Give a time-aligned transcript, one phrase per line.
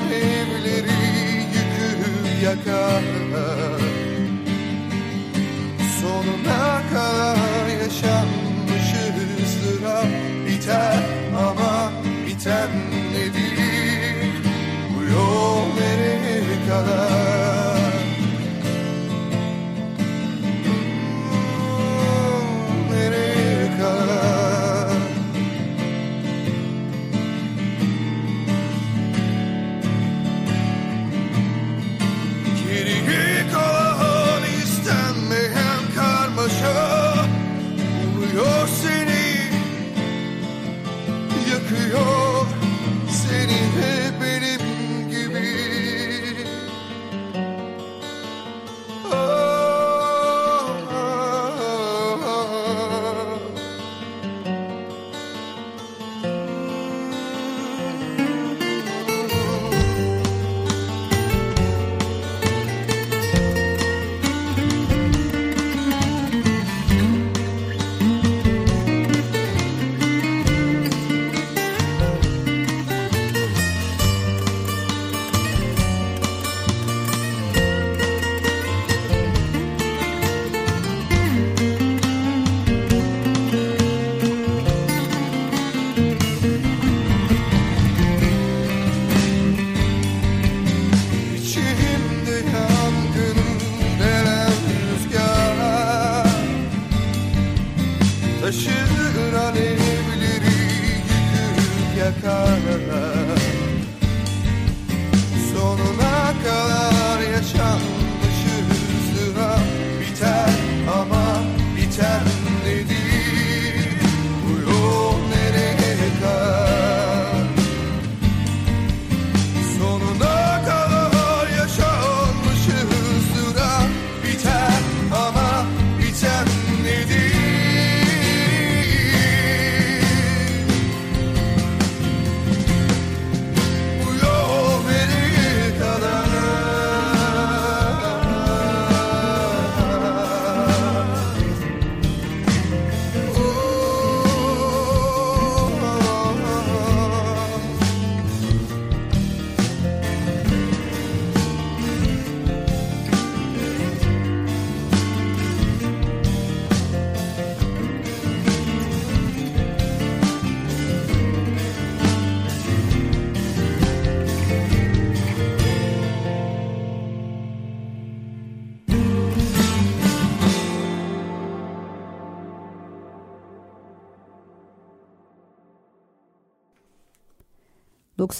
[0.00, 3.02] Alevleri yıkıp yakar
[6.00, 8.88] Sonuna kadar yaşanmış
[9.42, 10.06] ızdırap
[10.46, 11.02] Biter
[11.38, 11.92] ama
[12.26, 12.70] biten
[13.12, 13.58] nedir?
[14.96, 17.29] Bu yol nereye kadar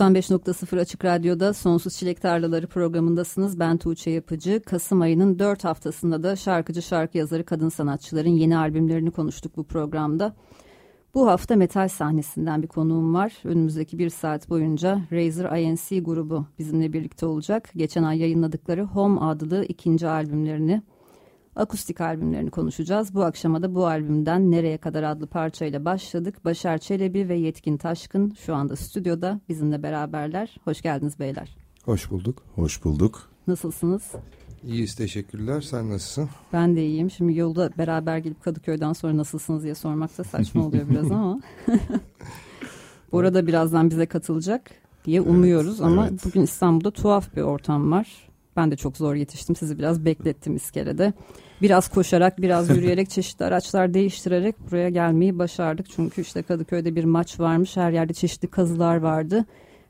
[0.01, 3.61] 95.0 Açık Radyo'da Sonsuz Çilek Tarlaları programındasınız.
[3.61, 4.63] Ben Tuğçe Yapıcı.
[4.67, 10.35] Kasım ayının 4 haftasında da şarkıcı şarkı yazarı kadın sanatçıların yeni albümlerini konuştuk bu programda.
[11.15, 13.33] Bu hafta metal sahnesinden bir konuğum var.
[13.45, 17.71] Önümüzdeki bir saat boyunca Razer INC grubu bizimle birlikte olacak.
[17.77, 20.83] Geçen ay yayınladıkları Home adlı ikinci albümlerini,
[21.57, 23.15] akustik albümlerini konuşacağız.
[23.15, 26.45] Bu akşama da bu albümden Nereye Kadar adlı parçayla başladık.
[26.45, 30.57] Başar Çelebi ve Yetkin Taşkın şu anda stüdyoda bizimle beraberler.
[30.65, 31.57] Hoş geldiniz beyler.
[31.85, 32.43] Hoş bulduk.
[32.55, 33.31] Hoş bulduk.
[33.47, 34.13] Nasılsınız?
[34.65, 35.61] İyiyiz teşekkürler.
[35.61, 36.29] Sen nasılsın?
[36.53, 37.11] Ben de iyiyim.
[37.11, 41.41] Şimdi yolda beraber gelip Kadıköy'den sonra nasılsınız diye sormak da saçma oluyor biraz ama.
[43.13, 44.71] Bora da birazdan bize katılacak
[45.05, 46.25] diye umuyoruz evet, ama evet.
[46.25, 48.30] bugün İstanbul'da tuhaf bir ortam var.
[48.57, 49.57] Ben de çok zor yetiştim.
[49.57, 51.13] Sizi biraz beklettim iskelede.
[51.63, 55.87] Biraz koşarak, biraz yürüyerek, çeşitli araçlar değiştirerek buraya gelmeyi başardık.
[55.91, 57.77] Çünkü işte Kadıköy'de bir maç varmış.
[57.77, 59.45] Her yerde çeşitli kazılar vardı.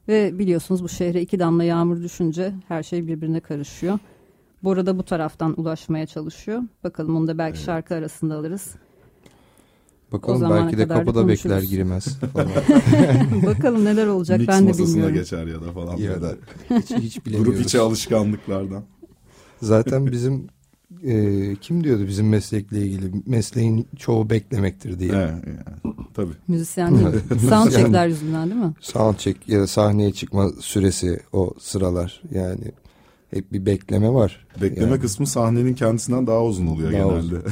[0.08, 3.98] Ve biliyorsunuz bu şehre iki damla yağmur düşünce her şey birbirine karışıyor.
[4.64, 6.62] Bora da bu taraftan ulaşmaya çalışıyor.
[6.84, 7.66] Bakalım onu da belki evet.
[7.66, 8.74] şarkı arasında alırız.
[10.12, 12.18] Bakalım belki de kapıda bekler girmez
[13.46, 15.14] Bakalım neler olacak Mix ben de bilmiyorum.
[15.14, 15.96] geçer ya da falan.
[15.96, 16.34] Ya da
[16.70, 17.54] hiç, hiç bilemiyoruz.
[17.56, 18.82] Grup içi alışkanlıklardan.
[19.62, 20.48] Zaten bizim
[21.02, 25.12] e, kim diyordu bizim meslekle ilgili mesleğin çoğu beklemektir diye.
[25.12, 26.32] Evet, yani, tabii.
[26.48, 27.40] Müzisyen değil.
[27.48, 28.72] Soundcheckler yüzünden değil mi?
[28.80, 32.64] Soundcheck ya da sahneye çıkma süresi o sıralar yani
[33.30, 34.46] hep bir bekleme var.
[34.62, 35.00] Bekleme yani.
[35.00, 37.18] kısmı sahnenin kendisinden daha uzun oluyor daha genelde.
[37.18, 37.42] Uzun.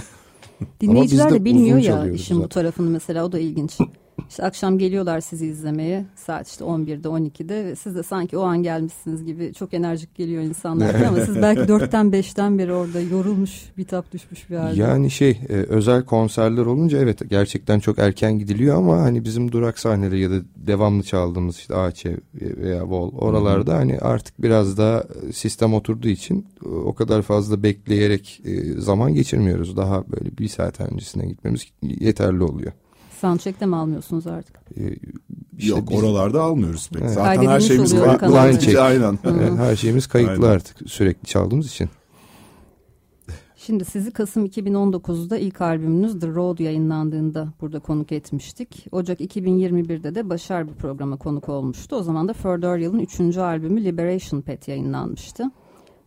[0.81, 2.45] Dinleyiciler de bilmiyor ya işin zaten.
[2.45, 3.79] bu tarafını mesela o da ilginç.
[4.31, 8.63] İşte akşam geliyorlar sizi izlemeye saat işte 11'de 12'de ve siz de sanki o an
[8.63, 14.13] gelmişsiniz gibi çok enerjik geliyor insanlar ama siz belki 4'ten 5'ten beri orada yorulmuş bitap
[14.13, 14.81] düşmüş bir halde.
[14.81, 19.79] Yani şey e, özel konserler olunca evet gerçekten çok erken gidiliyor ama hani bizim durak
[19.79, 25.75] sahneleri ya da devamlı çaldığımız işte AÇ veya Vol oralarda hani artık biraz daha sistem
[25.75, 29.77] oturduğu için e, o kadar fazla bekleyerek e, zaman geçirmiyoruz.
[29.77, 32.73] Daha böyle bir saat öncesine gitmemiz yeterli oluyor.
[33.19, 34.57] Soundcheck'te mi almıyorsunuz artık?
[34.77, 34.97] Ee,
[35.59, 35.99] işte Yok biz...
[35.99, 37.03] oralarda almıyoruz pek.
[37.03, 37.11] Evet.
[37.11, 38.29] Zaten her şeyimiz kayıtlı.
[38.29, 38.79] Line check.
[38.79, 39.19] Aynen.
[39.57, 40.55] her şeyimiz kayıtlı Aynen.
[40.55, 41.89] artık sürekli çaldığımız için.
[43.57, 48.87] Şimdi sizi Kasım 2019'da ilk albümünüz The Road yayınlandığında burada konuk etmiştik.
[48.93, 51.97] Ocak 2021'de de Başar bir programa konuk olmuştu.
[51.97, 55.51] O zaman da Further üçüncü albümü Liberation Pet yayınlanmıştı.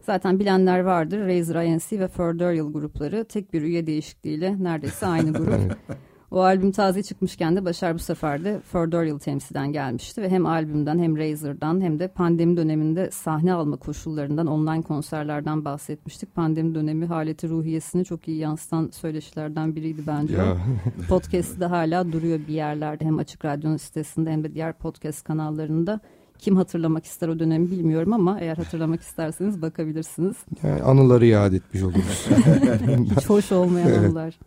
[0.01, 1.19] Zaten bilenler vardır.
[1.19, 5.77] Razer INC ve Further grupları tek bir üye değişikliğiyle neredeyse aynı grup.
[6.31, 10.99] O albüm taze çıkmışken de Başar bu sefer de Ferdorial temsilden gelmişti ve hem albümden
[10.99, 16.35] hem Razor'dan hem de pandemi döneminde sahne alma koşullarından online konserlerden bahsetmiştik.
[16.35, 20.35] Pandemi dönemi haleti ruhiyesini çok iyi yansıtan söyleşilerden biriydi bence.
[20.35, 20.57] Ya.
[21.09, 25.99] Podcast'ı da hala duruyor bir yerlerde hem Açık Radyo'nun sitesinde hem de diğer podcast kanallarında.
[26.39, 30.35] Kim hatırlamak ister o dönemi bilmiyorum ama eğer hatırlamak isterseniz bakabilirsiniz.
[30.63, 32.27] Yani anıları yad etmiş oluruz.
[33.17, 34.37] Hiç hoş olmayan anılar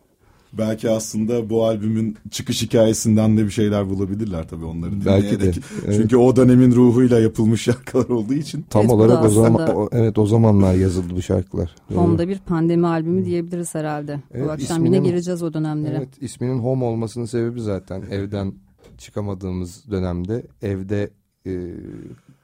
[0.58, 5.44] belki aslında bu albümün çıkış hikayesinden de bir şeyler bulabilirler tabii onları Belki de.
[5.86, 5.96] Evet.
[5.96, 8.64] Çünkü o dönemin ruhuyla yapılmış şarkılar olduğu için.
[8.70, 11.74] Tam evet, olarak o zaman o, evet o zamanlar yazıldı bu şarkılar.
[11.94, 14.20] Home'da bir pandemi albümü diyebiliriz herhalde.
[14.32, 15.96] Evet, bu akşam isminin, yine gireceğiz o dönemlere.
[15.96, 18.52] Evet isminin Home olmasının sebebi zaten evden
[18.98, 21.10] çıkamadığımız dönemde evde
[21.46, 21.52] e,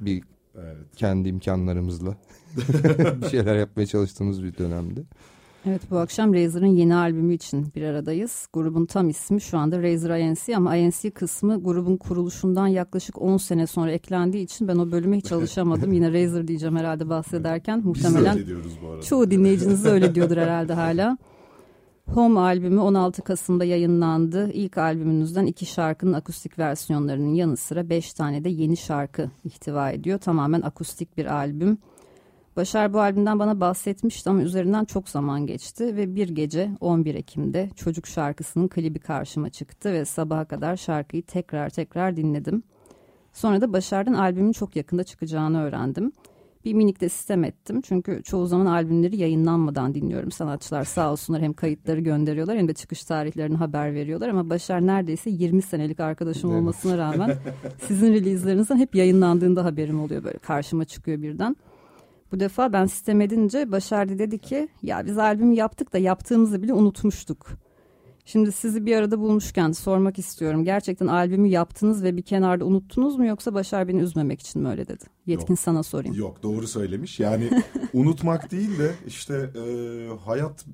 [0.01, 0.23] bir
[0.55, 0.77] evet.
[0.97, 2.17] kendi imkanlarımızla
[3.23, 5.01] bir şeyler yapmaya çalıştığımız bir dönemde.
[5.67, 8.49] Evet bu akşam Razer'ın yeni albümü için bir aradayız.
[8.53, 13.67] Grubun tam ismi şu anda Razer INC ama INC kısmı grubun kuruluşundan yaklaşık 10 sene
[13.67, 15.93] sonra eklendiği için ben o bölüme hiç alışamadım.
[15.93, 17.81] Yine Razer diyeceğim herhalde bahsederken.
[17.85, 18.39] Muhtemelen
[19.09, 21.19] çoğu dinleyiciniz öyle diyordur herhalde hala.
[22.07, 24.51] Home albümü 16 Kasım'da yayınlandı.
[24.53, 30.19] İlk albümünüzden iki şarkının akustik versiyonlarının yanı sıra 5 tane de yeni şarkı ihtiva ediyor.
[30.19, 31.79] Tamamen akustik bir albüm.
[32.57, 37.71] Başar bu albümden bana bahsetmişti ama üzerinden çok zaman geçti ve bir gece 11 Ekim'de
[37.77, 42.63] çocuk şarkısının klibi karşıma çıktı ve sabaha kadar şarkıyı tekrar tekrar dinledim.
[43.33, 46.13] Sonra da Başar'dan albümün çok yakında çıkacağını öğrendim.
[46.65, 50.31] Bir minik de sistem ettim çünkü çoğu zaman albümleri yayınlanmadan dinliyorum.
[50.31, 54.29] Sanatçılar sağ olsunlar hem kayıtları gönderiyorlar hem de çıkış tarihlerini haber veriyorlar.
[54.29, 57.37] Ama Başar neredeyse 20 senelik arkadaşım olmasına rağmen
[57.79, 61.57] sizin releaselerinizden hep yayınlandığında haberim oluyor böyle karşıma çıkıyor birden.
[62.33, 66.73] Bu defa ben sistem edince Başardı dedi ki ya biz albüm yaptık da yaptığımızı bile
[66.73, 67.47] unutmuştuk.
[68.25, 70.65] Şimdi sizi bir arada bulmuşken sormak istiyorum.
[70.65, 74.89] Gerçekten albümü yaptınız ve bir kenarda unuttunuz mu yoksa Başar beni üzmemek için mi öyle
[74.89, 75.05] dedi?
[75.27, 76.17] Yetkin yok, sana sorayım.
[76.17, 77.21] Yok doğru söylemiş.
[77.21, 77.51] Yani
[77.93, 79.65] unutmak değil de işte e,
[80.25, 80.67] hayat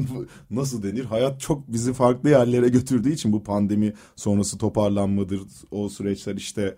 [0.50, 1.04] nasıl denir?
[1.04, 5.40] Hayat çok bizi farklı yerlere götürdüğü için bu pandemi sonrası toparlanmadır.
[5.70, 6.76] O süreçler işte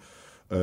[0.52, 0.56] Ee,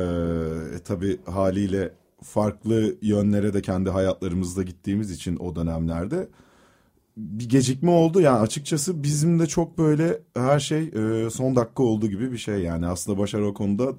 [0.84, 6.28] tabii haliyle farklı yönlere de kendi hayatlarımızda gittiğimiz için o dönemlerde
[7.16, 8.20] bir gecikme oldu.
[8.20, 12.58] Yani açıkçası bizim de çok böyle her şey e, son dakika olduğu gibi bir şey
[12.58, 12.86] yani.
[12.86, 13.94] Aslında Başar o konuda e,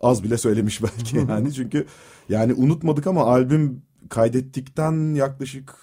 [0.00, 1.54] az bile söylemiş belki yani.
[1.54, 1.86] Çünkü
[2.28, 5.74] yani unutmadık ama albüm kaydettikten yaklaşık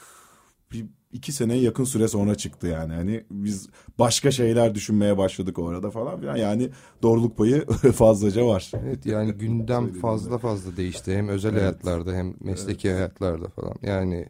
[1.13, 2.93] iki seneye yakın süre sonra çıktı yani.
[2.93, 6.35] Hani biz başka şeyler düşünmeye başladık orada falan filan.
[6.35, 6.69] Yani
[7.03, 7.65] doğruluk payı
[7.95, 8.71] fazlaca var.
[8.83, 11.15] Evet yani gündem fazla fazla değişti.
[11.15, 11.61] Hem özel Evet.
[11.61, 13.75] hayatlarda hem mesleki hayatlarda falan.
[13.81, 14.25] Yani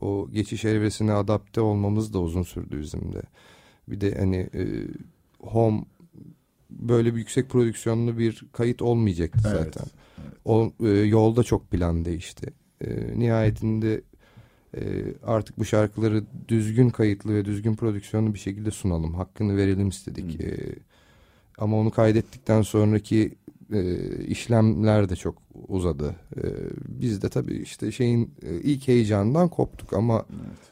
[0.00, 3.22] o geçiş evresine adapte olmamız da uzun sürdü bizim de.
[3.88, 4.64] Bir de hani e,
[5.40, 5.84] home
[6.70, 9.86] böyle bir yüksek prodüksiyonlu bir kayıt olmayacaktı Evet, zaten.
[10.44, 12.52] O e, yolda çok plan değişti.
[12.80, 14.02] E, nihayetinde
[14.78, 19.14] e, artık bu şarkıları düzgün kayıtlı ve düzgün prodüksiyonlu bir şekilde sunalım.
[19.14, 20.40] Hakkını verelim istedik.
[20.40, 20.56] E,
[21.58, 23.34] ama onu kaydettikten sonraki
[23.72, 25.34] e, işlemler de çok
[25.68, 26.14] uzadı.
[26.36, 26.42] E,
[26.88, 30.24] biz de tabii işte şeyin e, ilk heyecandan koptuk ama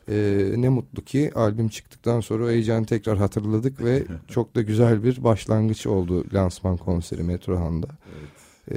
[0.09, 5.05] e, ne mutlu ki albüm çıktıktan sonra o heyecanı tekrar hatırladık ve çok da güzel
[5.05, 7.89] bir başlangıç oldu lansman konseri Metrohan'da.
[8.71, 8.77] E,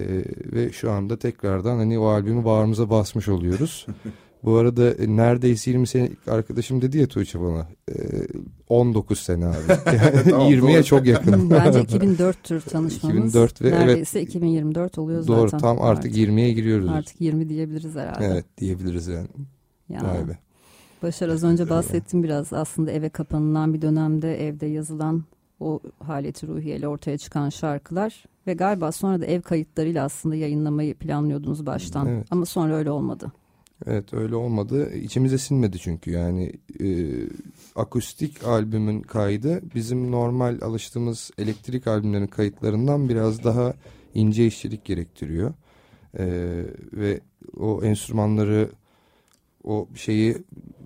[0.53, 3.88] ve şu anda tekrardan hani o albümü bağrımıza basmış oluyoruz.
[4.43, 7.67] Bu arada e, neredeyse 20 senelik arkadaşım dedi ya Tuğçe bana.
[7.89, 7.93] E,
[8.69, 9.55] 19 sene abi.
[9.86, 10.84] Yani Tamam, 20'ye doğru.
[10.84, 11.50] çok yakın.
[11.50, 13.17] Bence 2004'tür tanışmamız.
[13.17, 13.79] 2004 ve evet.
[13.79, 15.38] Neredeyse 2024 oluyor zaten.
[15.38, 16.89] Doğru tam artık 20'ye giriyoruz.
[16.89, 18.25] Artık 20 diyebiliriz herhalde.
[18.25, 19.27] Evet diyebiliriz yani.
[19.89, 20.01] Ya.
[20.03, 20.38] Vay be.
[21.03, 25.24] Başar az önce bahsettim biraz aslında eve kapanılan bir dönemde evde yazılan
[25.60, 31.65] o haleti ruhiyeyle ortaya çıkan şarkılar ve galiba sonra da ev kayıtlarıyla aslında yayınlamayı planlıyordunuz
[31.65, 32.27] baştan Evet.
[32.31, 33.31] ama sonra öyle olmadı.
[33.88, 34.95] Evet öyle olmadı.
[34.95, 36.88] İçimize sinmedi çünkü yani e,
[37.75, 43.74] akustik albümün kaydı bizim normal alıştığımız elektrik albümlerin kayıtlarından biraz daha
[44.13, 45.53] ince işçilik gerektiriyor.
[46.17, 46.25] E,
[46.93, 47.19] ve
[47.57, 48.69] o enstrümanları
[49.63, 50.38] o şeyi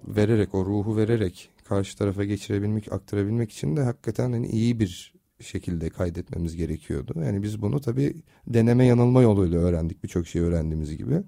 [0.07, 5.89] vererek o ruhu vererek karşı tarafa geçirebilmek aktarabilmek için de hakikaten hani iyi bir şekilde
[5.89, 7.13] kaydetmemiz gerekiyordu.
[7.25, 8.15] Yani biz bunu tabii
[8.47, 11.23] deneme yanılma yoluyla öğrendik birçok şey öğrendiğimiz gibi.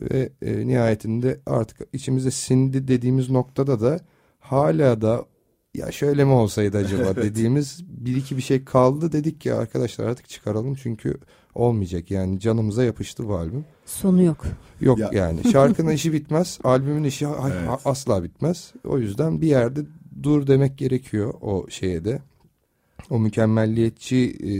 [0.00, 4.00] Ve e, nihayetinde artık içimize sindi dediğimiz noktada da
[4.40, 5.24] hala da
[5.74, 7.16] ya şöyle mi olsaydı acaba?
[7.22, 9.12] Dediğimiz bir iki bir şey kaldı.
[9.12, 11.18] Dedik ki arkadaşlar artık çıkaralım çünkü
[11.54, 12.10] olmayacak.
[12.10, 13.64] Yani canımıza yapıştı bu albüm.
[13.86, 14.44] Sonu yok.
[14.80, 15.52] Yok Ya- yani.
[15.52, 16.58] Şarkının işi bitmez.
[16.64, 17.80] Albümün işi Evet.
[17.84, 18.72] asla bitmez.
[18.84, 19.80] O yüzden bir yerde
[20.22, 22.22] dur demek gerekiyor o şeye de.
[23.10, 24.52] O mükemmelliyetçi e,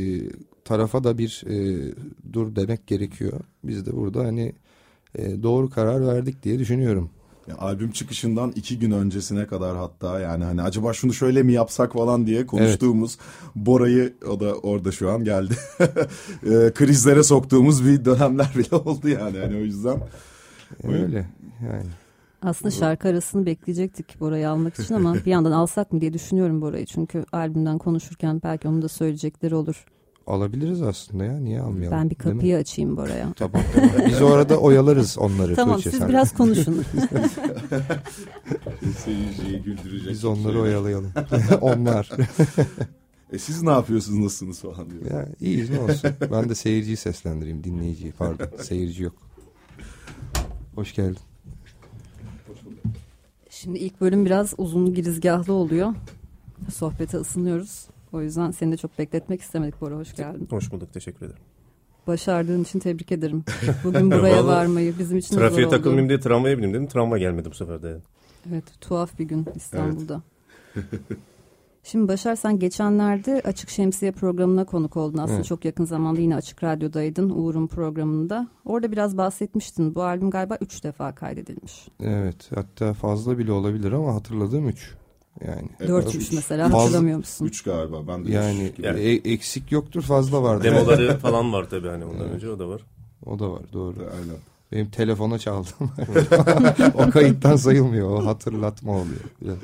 [0.64, 1.88] tarafa da bir e,
[2.32, 3.40] dur demek gerekiyor.
[3.64, 4.52] Biz de burada hani
[5.18, 7.10] e, doğru karar verdik diye düşünüyorum.
[7.48, 11.92] Ya albüm çıkışından iki gün öncesine kadar hatta yani hani acaba şunu şöyle mi yapsak
[11.92, 13.18] falan diye konuştuğumuz
[13.54, 15.54] Bora'yı o da orada şu an geldi.
[16.42, 20.00] e, krizlere soktuğumuz bir dönemler bile oldu yani hani o yüzden.
[20.84, 21.26] Öyle
[21.62, 21.90] yani.
[22.42, 26.86] Aslında şarkı arasını bekleyecektik Bora'yı almak için ama bir yandan alsak mı diye düşünüyorum Bora'yı.
[26.86, 29.84] Çünkü albümden konuşurken belki onun da söyleyecekleri olur.
[30.26, 31.98] Alabiliriz aslında ya niye almayalım?
[31.98, 33.32] Ben bir kapıyı açayım Bora'ya.
[33.36, 33.62] Tamam.
[34.06, 35.54] Biz orada oyalarız onları.
[35.56, 36.08] tamam Tuğçe, siz sen.
[36.08, 36.84] biraz konuşun.
[39.04, 40.10] Seyirciyi güldürecek.
[40.10, 40.60] Biz onları şeyler.
[40.60, 41.12] oyalayalım.
[41.60, 42.10] Onlar.
[43.32, 45.04] E siz ne yapıyorsunuz nasılsınız falan diyor.
[45.10, 46.10] ya iyiyiz ne olsun.
[46.32, 48.12] Ben de seyirciyi seslendireyim dinleyiciyi.
[48.12, 49.14] Pardon seyirci yok.
[50.74, 51.18] Hoş geldin.
[53.50, 55.94] Şimdi ilk bölüm biraz uzun girizgahlı oluyor.
[56.74, 57.86] Sohbete ısınıyoruz.
[58.12, 59.96] O yüzden seni de çok bekletmek istemedik Bora.
[59.96, 60.48] Hoş geldin.
[60.50, 61.42] Hoş bulduk teşekkür ederim.
[62.06, 63.44] Başardığın için tebrik ederim.
[63.84, 66.86] Bugün buraya varmayı bizim için Trafiğe takılmayayım diye tramvaya bindim dedim.
[66.86, 67.96] Tramvay gelmedi bu sefer de.
[68.50, 70.22] Evet tuhaf bir gün İstanbul'da.
[71.84, 75.18] Şimdi Başar sen geçenlerde Açık Şemsiye programına konuk oldun.
[75.18, 75.44] Aslında Evet.
[75.46, 78.48] çok yakın zamanda yine Açık Radyo'daydın Uğur'un programında.
[78.64, 79.94] Orada biraz bahsetmiştin.
[79.94, 81.88] Bu albüm galiba üç defa kaydedilmiş.
[82.00, 84.94] Evet hatta fazla bile olabilir ama hatırladığım üç.
[85.46, 86.32] Yani Evet, Dörtmüş üç.
[86.32, 87.46] mesela Fazla- hatırlamıyor musun?
[87.46, 88.86] Üç galiba ben de yani gibi.
[88.86, 90.64] Yani- e- eksik yoktur fazla vardır.
[90.72, 92.82] Demoları falan var tabii hani ondan önce o da var.
[93.26, 93.94] O da var doğru.
[94.00, 94.36] Aynen.
[94.72, 95.72] Benim telefona çaldım.
[96.94, 98.10] o kayıttan sayılmıyor.
[98.10, 99.20] O hatırlatma oluyor.
[99.42, 99.56] Biraz.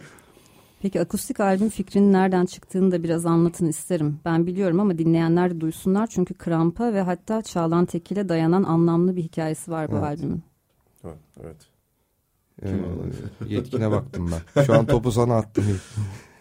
[0.82, 4.20] Peki akustik albüm fikrinin nereden çıktığını da biraz anlatın isterim.
[4.25, 6.06] Ben biliyorum ama dinleyenler de duysunlar.
[6.06, 10.04] Çünkü Kramp'a ve hatta Çağlan Tekin'e dayanan anlamlı bir hikayesi var bu Evet.
[10.04, 10.42] albümün.
[11.02, 11.08] Ha,
[11.42, 11.56] Evet.
[12.62, 12.68] Ee,
[13.54, 14.62] yetkine baktım ben.
[14.62, 15.64] Şu an topu sana attım.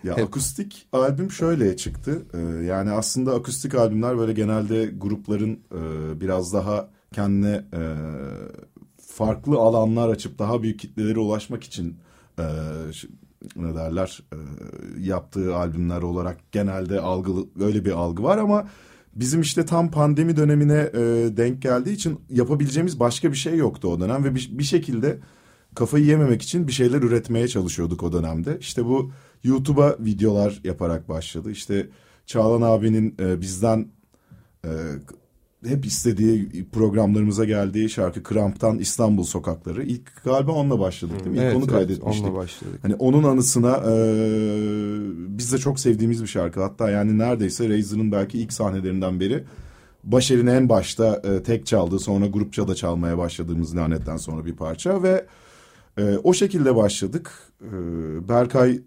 [0.03, 2.21] Ya Hep- akustik albüm şöyle çıktı.
[2.33, 7.81] Ee, yani aslında akustik albümler böyle genelde grupların e, biraz daha kendine e,
[9.01, 11.97] farklı alanlar açıp daha büyük kitlelere ulaşmak için
[12.39, 12.43] e,
[13.55, 14.37] ne derler e,
[14.99, 18.67] yaptığı albümler olarak genelde algılı öyle bir algı var ama
[19.15, 20.99] bizim işte tam pandemi dönemine e,
[21.37, 25.19] denk geldiği için yapabileceğimiz başka bir şey yoktu o dönem ve bir, bir şekilde
[25.77, 28.57] kafayı yememek için bir şeyler üretmeye çalışıyorduk o dönemde.
[28.59, 29.11] İşte bu
[29.43, 31.51] YouTube'a videolar yaparak başladı.
[31.51, 31.89] İşte
[32.25, 33.87] Çağlan abinin e, bizden
[34.65, 34.69] e,
[35.65, 39.83] hep istediği programlarımıza geldiği şarkı Kramp'tan İstanbul Sokakları.
[39.83, 41.37] İlk galiba onunla başladık değil mi?
[41.37, 42.25] İlk Evet, onu evet, kaydetmiştik.
[42.25, 42.79] onunla başladık.
[42.81, 43.93] Hani onun anısına e,
[45.37, 46.61] biz de çok sevdiğimiz bir şarkı.
[46.61, 49.43] Hatta yani neredeyse Razor'ın belki ilk sahnelerinden beri
[50.03, 55.03] Başer'in en başta e, tek çaldığı sonra grupça da çalmaya başladığımız lanetten sonra bir parça
[55.03, 55.25] ve
[55.97, 57.31] e, o şekilde başladık.
[57.61, 57.69] E,
[58.29, 58.81] Berkay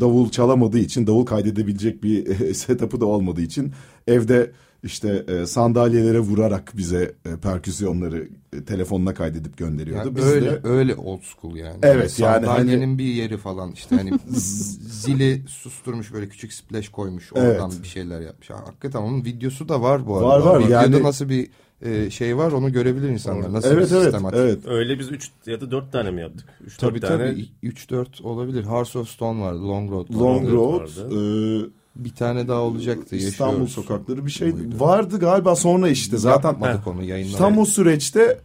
[0.00, 3.72] davul çalamadığı için davul kaydedebilecek bir setup'ı da olmadığı için
[4.06, 4.50] evde
[4.82, 10.06] işte e, sandalyelere vurarak bize e, perküsyonları e, telefonuna kaydedip gönderiyordu.
[10.06, 11.78] Yani Biz öyle de öyle old school yani.
[11.82, 17.32] Evet, yani sandalyenin hani- bir yeri falan işte hani zili susturmuş böyle küçük splash koymuş
[17.32, 17.82] oradan Evet.
[17.82, 18.50] bir şeyler yapmış.
[18.50, 20.28] Ha, Hakikaten onun videosu da var bu arada.
[20.28, 20.58] Var, var.
[20.60, 21.48] Videoda Yani- nasıl bir
[21.82, 23.52] e, şey var onu görebilir insanlar.
[23.52, 24.38] Nasıl evet bir evet sistematik.
[24.40, 24.58] evet.
[24.66, 26.48] Öyle biz 3 ya da 4 tane mi yaptık?
[26.66, 27.30] 3 Tabii tane.
[27.30, 28.64] tabii 3-4 olabilir.
[28.64, 29.68] Hearts of Stone vardı.
[29.68, 30.06] Long Road.
[30.14, 30.52] Long vardı.
[30.54, 31.66] Road, vardı.
[31.66, 33.16] e, Bir tane daha olacaktı.
[33.16, 33.72] İstanbul Yaşıyoruz.
[33.74, 34.80] sokakları bir şey Buydu.
[34.80, 37.38] vardı galiba sonra işte zaten Yapmadık onu yayınlamadık.
[37.38, 38.38] tam o süreçte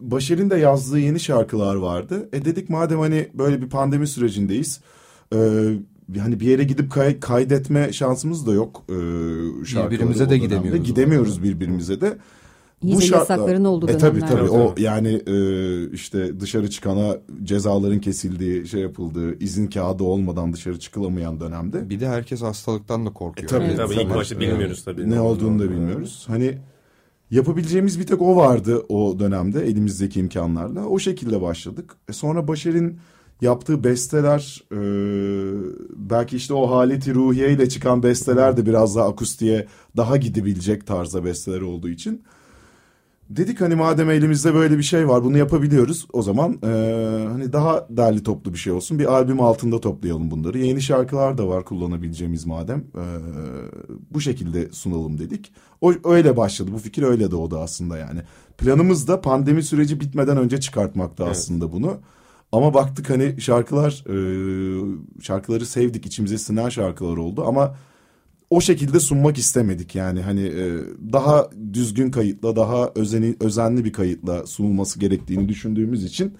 [0.00, 2.28] Başer'in de yazdığı yeni şarkılar vardı.
[2.32, 4.80] E dedik madem hani böyle bir pandemi sürecindeyiz.
[5.34, 5.38] E,
[6.18, 8.82] hani bir yere gidip kay- kaydetme şansımız da yok.
[8.88, 8.92] E,
[9.90, 10.84] Birbirimize de gidemiyoruz.
[10.84, 12.18] Gidemiyoruz birbirimize de.
[12.82, 14.36] İyice şartlar- yasakların olduğu E tabii dönemler.
[14.38, 20.52] tabii Tabii, o yani e, işte dışarı çıkana cezaların kesildiği şey yapıldığı izin kağıdı olmadan
[20.52, 21.90] dışarı çıkılamayan dönemde.
[21.90, 23.44] Bir de herkes hastalıktan da korkuyor.
[23.44, 25.10] E, tabii, Yani Tabii bu ilk başta bilmiyoruz tabii.
[25.10, 26.24] ne olduğunu da bilmiyoruz.
[26.28, 26.58] Hani
[27.30, 30.86] yapabileceğimiz bir tek o vardı o dönemde elimizdeki imkanlarla.
[30.86, 31.94] O şekilde başladık.
[32.08, 32.96] E sonra Başar'ın
[33.40, 34.78] yaptığı besteler e,
[35.96, 41.24] belki işte o haleti ruhiye ile çıkan besteler de biraz daha akustiğe daha gidebilecek tarzda
[41.24, 42.22] besteler olduğu için.
[43.36, 46.66] Dedik hani madem elimizde böyle bir şey var bunu yapabiliyoruz o zaman e,
[47.28, 48.98] hani daha derli toplu bir şey olsun.
[48.98, 50.58] Bir albüm altında toplayalım bunları.
[50.58, 52.78] Yeni şarkılar da var kullanabileceğimiz madem.
[52.78, 53.04] E,
[54.10, 55.52] bu şekilde sunalım dedik.
[55.80, 56.70] O öyle başladı.
[56.74, 58.20] Bu fikir öyle doğdu aslında yani.
[58.58, 61.32] Planımız da pandemi süreci bitmeden önce çıkartmaktı Evet.
[61.32, 61.96] aslında bunu.
[62.52, 64.16] Ama baktık hani şarkılar e,
[65.22, 67.44] şarkıları sevdik içimize sinen şarkılar oldu.
[67.46, 67.76] Ama
[68.52, 70.20] o şekilde sunmak istemedik yani.
[70.20, 70.80] Hani e,
[71.12, 76.34] daha düzgün kayıtla daha özeni, özenli bir kayıtla sunulması gerektiğini düşündüğümüz için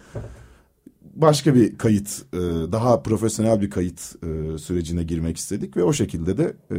[1.14, 2.38] başka bir kayıt e,
[2.72, 6.76] daha profesyonel bir kayıt e, sürecine girmek istedik ve o şekilde de e,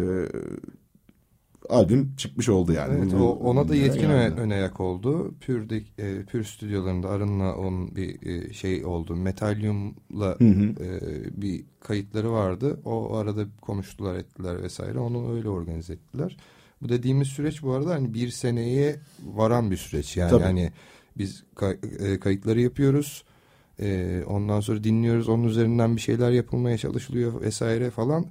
[1.70, 2.98] albüm çıkmış oldu yani.
[2.98, 4.14] Evet, o, ona da yetkin yani.
[4.14, 5.36] öne, ön ayak oldu.
[5.42, 9.16] Pür'de, e, Pür stüdyolarında Arın'la onun bir e, şey oldu.
[9.16, 10.84] Metalyum'la Hı hı.
[10.84, 12.80] e, bir kayıtları vardı.
[12.86, 15.00] O arada konuştular ettiler vesaire.
[15.00, 16.38] Onu öyle organize ettiler.
[16.82, 18.96] Bu dediğimiz süreç bu arada hani bir seneye
[19.26, 20.18] varan bir süreç.
[20.18, 20.44] Yani Tabii.
[20.44, 20.72] hani
[21.18, 23.24] biz kay- e, kayıtları yapıyoruz.
[23.80, 25.30] E, ondan sonra dinliyoruz.
[25.30, 28.26] Onun üzerinden bir şeyler yapılmaya çalışılıyor vesaire falan.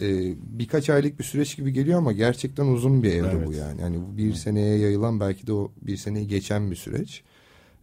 [0.00, 3.46] E, birkaç aylık bir süreç gibi geliyor ama gerçekten uzun bir evre Evet.
[3.46, 3.80] bu yani.
[3.80, 7.22] Yani bu bir seneye yayılan belki de o bir seneyi geçen bir süreç.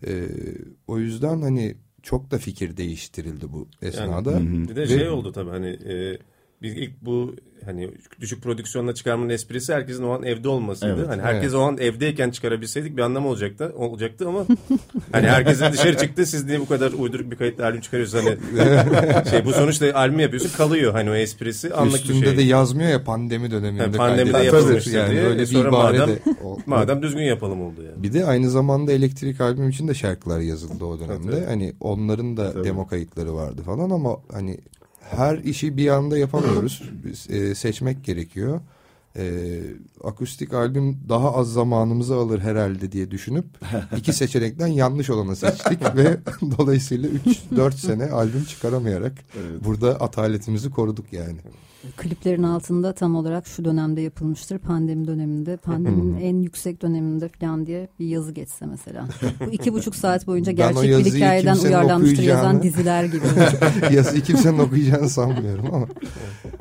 [0.08, 0.28] E,
[0.88, 4.32] o yüzden hani çok da fikir değiştirildi bu esnada.
[4.32, 4.68] Hı hı.
[4.70, 6.18] Bir de Ve- şey oldu tabii hani e,
[6.62, 10.96] biz ilk bu hani düşük prodüksiyonla çıkarmanın esprisi herkesin o an evde olmasıydı.
[11.00, 11.08] Evet.
[11.10, 11.56] Hani herkes Evet.
[11.56, 14.46] o an evdeyken çıkarabilseydik bir anlamı olacaktı olacaktı ama
[15.12, 18.38] hani herkesin dışarı çıktı siz niye bu kadar uyduruk bir kayıtla albüm çıkarıyorsunuz hani
[19.30, 22.38] şey bu sonuçta albüm yapıyorsun kalıyor hani o esprisi anlık Üstünde bir şey.
[22.38, 23.84] de yazmıyor ya pandemi döneminde.
[23.84, 25.22] Ha, pandemide yapılmıştır yani diye.
[25.24, 28.04] öyle E bir ibare madem- de o- Madem düzgün yapalım oldu yani.
[28.04, 31.32] Bir de aynı zamanda elektrik albüm için de şarkılar yazıldı o dönemde.
[31.32, 31.46] Tabii.
[31.46, 32.64] Hani onların da Tabii.
[32.64, 34.58] demo kayıtları vardı falan ama hani
[35.12, 36.82] her işi bir anda yapamıyoruz.
[37.06, 38.62] Biz, e, seçmek gerekiyor.
[39.18, 39.60] E,
[40.04, 43.46] akustik albüm daha az zamanımızı alır herhalde diye düşünüp
[43.98, 46.18] iki seçenekten yanlış olanı seçtik ve
[46.58, 47.10] dolayısıyla
[47.56, 49.66] 3-4 sene albüm çıkaramayarak Evet.
[49.66, 51.38] burada ataletimizi koruduk yani.
[51.98, 54.58] Kliplerin altında tam olarak şu dönemde yapılmıştır.
[54.60, 59.08] Pandemi döneminde, pandeminin en yüksek döneminde falan diye bir yazı geçse mesela.
[59.46, 63.26] Bu iki buçuk saat boyunca gerçek bir hikayeden uyarlanmıştır yazan okuyacağını- diziler gibi.
[63.96, 65.88] Yazıyı kimsenin okuyacağını sanmıyorum ama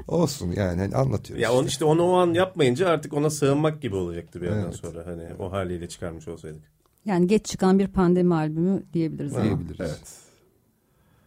[0.09, 1.43] olsun yani hani anlatıyoruz.
[1.43, 4.75] Ya on, işte onu o an yapmayınca artık ona sığınmak gibi olacaktı bir yerden Evet.
[4.77, 6.63] sonra hani o haliyle çıkarmış olsaydık.
[7.05, 9.45] Yani geç çıkan bir pandemi albümü diyebiliriz ama.
[9.45, 9.81] diyebiliriz.
[9.81, 10.19] Evet.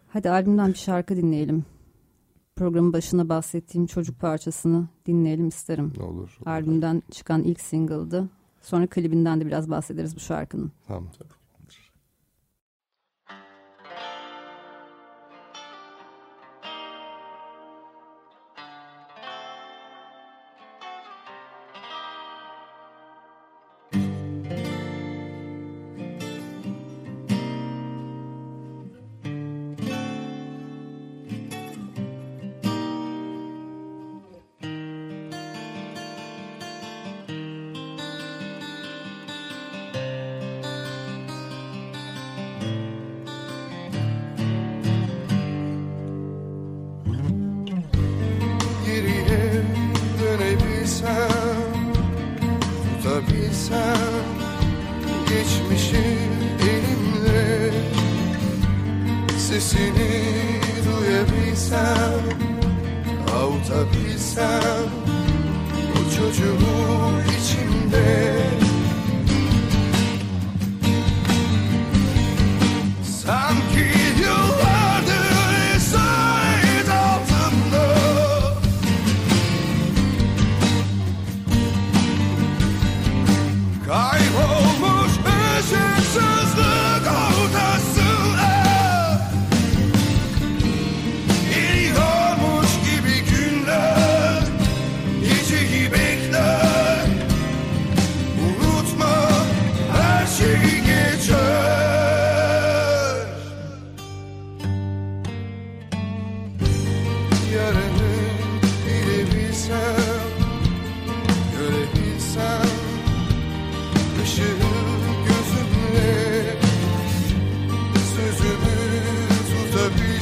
[0.10, 1.66] Hadi albümden bir şarkı dinleyelim.
[2.56, 5.94] Programın başına bahsettiğim çocuk parçasını dinleyelim isterim.
[5.98, 6.38] Ne olur.
[6.46, 8.30] Albümden çıkan ilk single'dı.
[8.62, 10.72] Sonra klibinden de biraz bahsederiz bu şarkının.
[10.88, 11.04] Tamam.
[11.12, 11.43] Tutabilsem,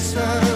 [0.02, 0.51] Texas.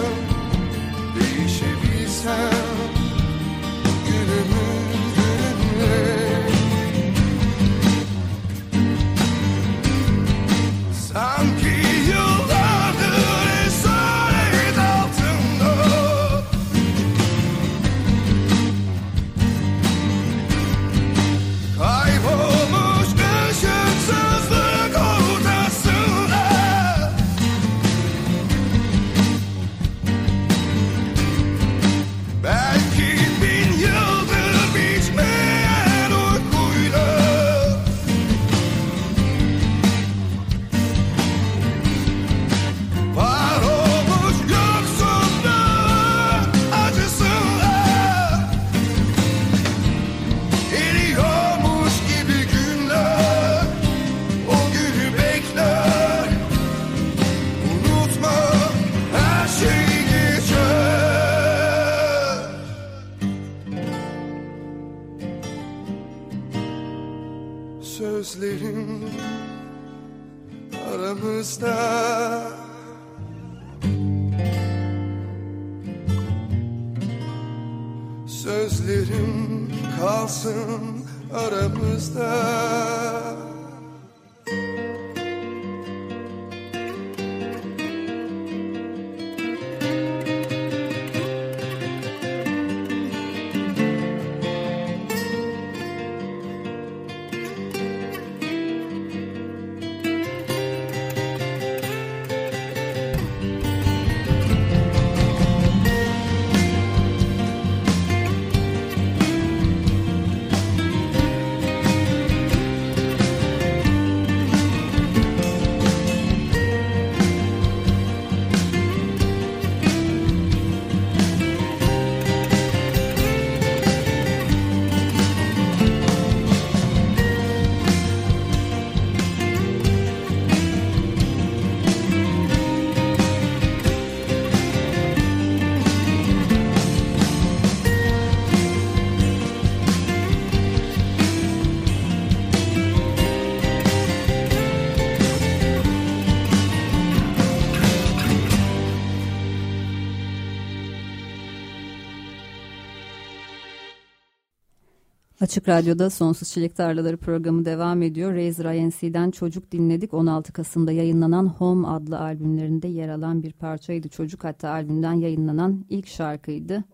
[155.56, 158.34] Açık Radyo'da Sonsuz Çilek Tarlaları programı devam ediyor.
[158.34, 160.14] Razor INC'den Çocuk dinledik.
[160.14, 164.08] 16 Kasım'da yayınlanan Home adlı albümlerinde yer alan bir parçaydı.
[164.08, 166.84] Çocuk hatta albümden yayınlanan ilk şarkıydı.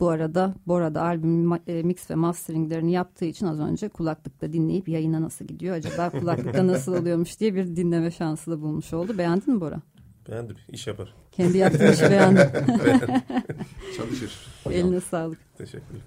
[0.00, 4.88] Bu arada Bora da albüm e, mix ve masteringlerini yaptığı için az önce kulaklıkta dinleyip
[4.88, 9.18] yayına nasıl gidiyor acaba kulaklıkta nasıl oluyormuş diye bir dinleme şansı da bulmuş oldu.
[9.18, 9.82] Beğendin mi Bora?
[10.28, 10.56] Beğendim.
[10.68, 11.14] iş yapar.
[11.32, 12.46] Kendi yaptığın işi beğendim.
[13.96, 14.46] Çalışır.
[14.70, 15.38] Eline sağlık.
[15.58, 16.02] Teşekkürler.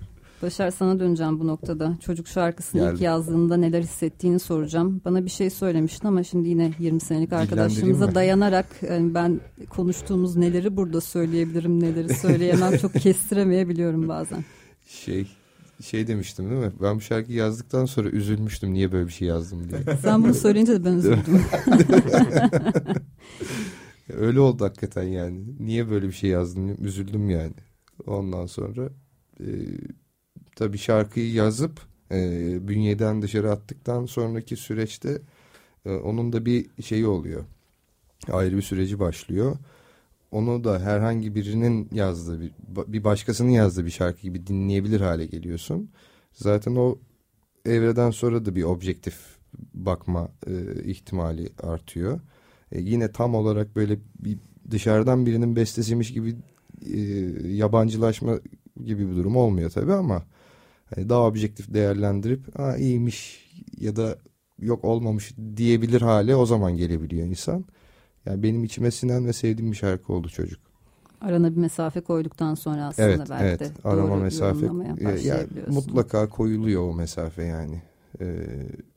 [0.46, 1.98] Başar sana döneceğim bu noktada.
[2.02, 3.04] Çocuk şarkısını ilk Geldi.
[3.04, 5.02] yazdığında neler hissettiğini soracağım.
[5.06, 10.78] Bana bir şey söylemiştin ama şimdi yine 20 senelik arkadaşlığımıza dayanarak yani ben konuştuğumuz neleri
[10.78, 14.44] burada söyleyebilirim, neleri söyleyemem çok kestiremeyebiliyorum bazen.
[14.88, 15.28] Şey
[15.84, 16.72] şey demiştim değil mi?
[16.82, 19.98] Ben bu şarkıyı yazdıktan sonra üzülmüştüm niye böyle bir şey yazdım diye.
[20.02, 21.42] Sen bunu söyleyince de ben üzüldüm.
[24.18, 25.40] Öyle oldu hakikaten yani.
[25.60, 26.86] Niye böyle bir şey yazdım?
[26.86, 27.54] Üzüldüm yani.
[28.08, 28.90] Ondan sonra
[29.40, 29.48] e,
[30.56, 32.18] tabii şarkıyı yazıp e,
[32.68, 35.22] bünyeden dışarı attıktan sonraki süreçte
[35.86, 37.44] e, onun da bir şeyi oluyor.
[38.32, 39.58] Ayrı bir süreci başlıyor.
[40.32, 42.52] Onu da herhangi birinin yazdığı bir,
[42.88, 45.90] bir başkasının yazdığı bir şarkı gibi dinleyebilir hale geliyorsun.
[46.34, 46.98] Zaten o
[47.66, 49.16] evreden sonra da bir objektif
[49.74, 52.20] bakma e, ihtimali artıyor.
[52.72, 54.38] E, yine tam olarak böyle bir
[54.72, 56.36] dışarıdan birinin bestesiymiş gibi
[56.94, 57.00] e,
[57.48, 58.40] yabancılaşma
[58.86, 60.24] gibi bir durum olmuyor tabii ama
[60.96, 63.46] hani daha objektif değerlendirip ha iyiymiş
[63.80, 64.18] ya da
[64.60, 67.66] yok olmamış diyebilir hale o zaman gelebiliyor insan.
[68.26, 70.60] Yani benim içime sinen ve sevdiğim bir şarkı oldu çocuk.
[71.22, 73.60] Arana bir mesafe koyduktan sonra aslında Evet, belki evet.
[73.60, 74.70] de Arama doğru mesafe e,
[75.06, 75.74] başlayabiliyorsun.
[75.74, 77.82] mutlaka koyuluyor o mesafe yani.
[78.22, 78.46] Ee,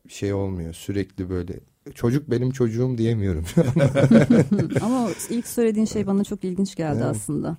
[0.08, 1.52] şey olmuyor sürekli böyle
[1.94, 3.44] çocuk benim çocuğum diyemiyorum.
[4.82, 7.16] Ama ilk söylediğin şey bana çok ilginç geldi Evet.
[7.16, 7.56] aslında.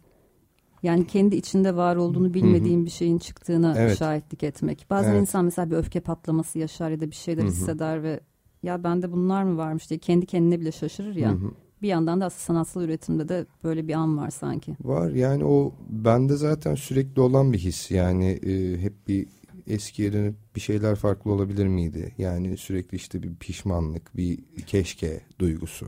[0.84, 3.98] Yani kendi içinde var olduğunu bilmediğin bir şeyin çıktığına Evet.
[3.98, 4.86] şahitlik etmek.
[4.89, 5.22] Bazen Evet.
[5.22, 8.20] insan mesela bir öfke patlaması yaşar ya da bir şeyler hisseder ve
[8.63, 11.38] ya bende bunlar mı varmış diye kendi kendine bile şaşırır ya.
[11.82, 14.76] Bir yandan da aslında sanatsal üretimde de böyle bir an var sanki.
[14.84, 19.28] Var yani o bende zaten sürekli olan bir his yani e, hep bir
[19.68, 22.13] eskiye dönüp bir şeyler farklı olabilir miydi?
[22.18, 24.38] Yani sürekli işte bir pişmanlık, bir
[24.68, 25.86] keşke duygusu.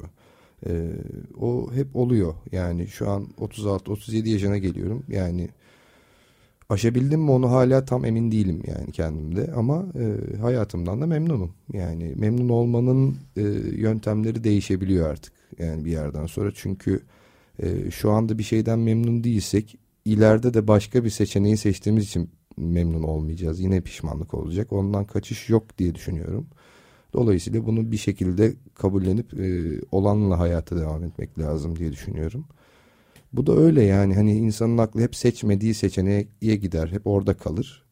[0.68, 0.92] E,
[1.40, 5.50] o hep oluyor yani şu an 36-37 yaşına geliyorum yani
[6.72, 11.54] aşabildim mi onu hala tam emin değilim yani kendimde ama e, hayatımdan da memnunum.
[11.74, 13.42] Yani memnun olmanın e,
[13.76, 17.02] yöntemleri değişebiliyor artık yani bir yerden sonra çünkü
[17.60, 23.04] e, şu anda bir şeyden memnun değilsek ileride de başka bir seçeneği seçtiğimiz için memnun
[23.04, 23.60] olmayacağız.
[23.60, 24.74] Yine pişmanlık olacak.
[24.74, 26.48] Ondan kaçış yok diye düşünüyorum.
[27.14, 32.46] Dolayısıyla bunu bir şekilde kabullenip e, olanla hayata devam etmek lazım diye düşünüyorum.
[33.34, 36.88] Bu da öyle yani hani insanın aklı hep seçmediği seçeneğe gider.
[36.88, 37.84] Hep orada kalır.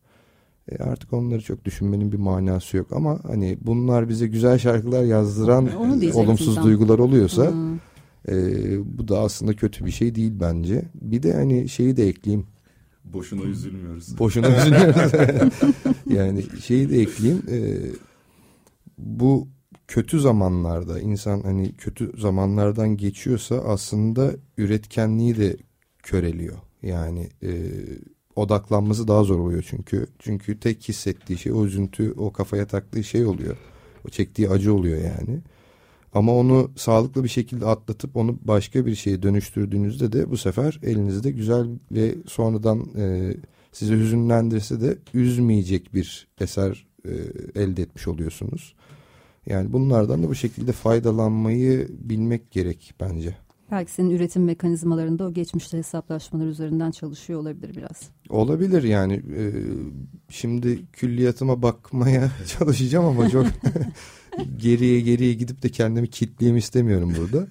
[0.71, 5.69] E artık onları çok düşünmenin bir manası yok ama hani bunlar bize güzel şarkılar yazdıran
[6.13, 6.63] olumsuz tam.
[6.63, 7.79] duygular oluyorsa Hmm.
[8.29, 10.85] ee, bu da aslında kötü bir şey değil bence.
[11.01, 12.45] Bir de hani şeyi de ekleyeyim.
[13.13, 14.19] Boşuna üzülmüyoruz.
[14.19, 15.11] Boşuna üzülüyoruz.
[16.15, 17.43] yani şeyi de ekleyeyim.
[17.51, 17.77] Ee,
[18.99, 19.47] bu
[19.87, 25.57] kötü zamanlarda insan hani kötü zamanlardan geçiyorsa aslında üretkenliği de
[26.03, 26.57] köreliyor.
[26.83, 27.51] Yani e,
[28.35, 30.07] odaklanması daha zor oluyor çünkü.
[30.19, 33.57] Çünkü tek hissettiği şey o üzüntü, o kafaya taktığı şey oluyor.
[34.07, 35.41] O çektiği acı oluyor yani.
[36.13, 41.31] Ama onu sağlıklı bir şekilde atlatıp onu başka bir şeye dönüştürdüğünüzde de bu sefer elinizde
[41.31, 43.33] güzel ve sonradan e,
[43.71, 47.11] sizi hüzünlendirse de üzmeyecek bir eser e,
[47.61, 48.75] elde etmiş oluyorsunuz.
[49.45, 53.35] Yani bunlardan da bu şekilde faydalanmayı bilmek gerek bence.
[53.71, 58.09] Belki senin üretim mekanizmalarında o geçmişte hesaplaşmalar üzerinden çalışıyor olabilir biraz.
[58.29, 59.43] Olabilir yani e,
[60.29, 63.45] şimdi külliyatıma bakmaya çalışacağım ama çok
[64.57, 67.47] geriye geriye gidip de kendimi kitleyeyim istemiyorum burada.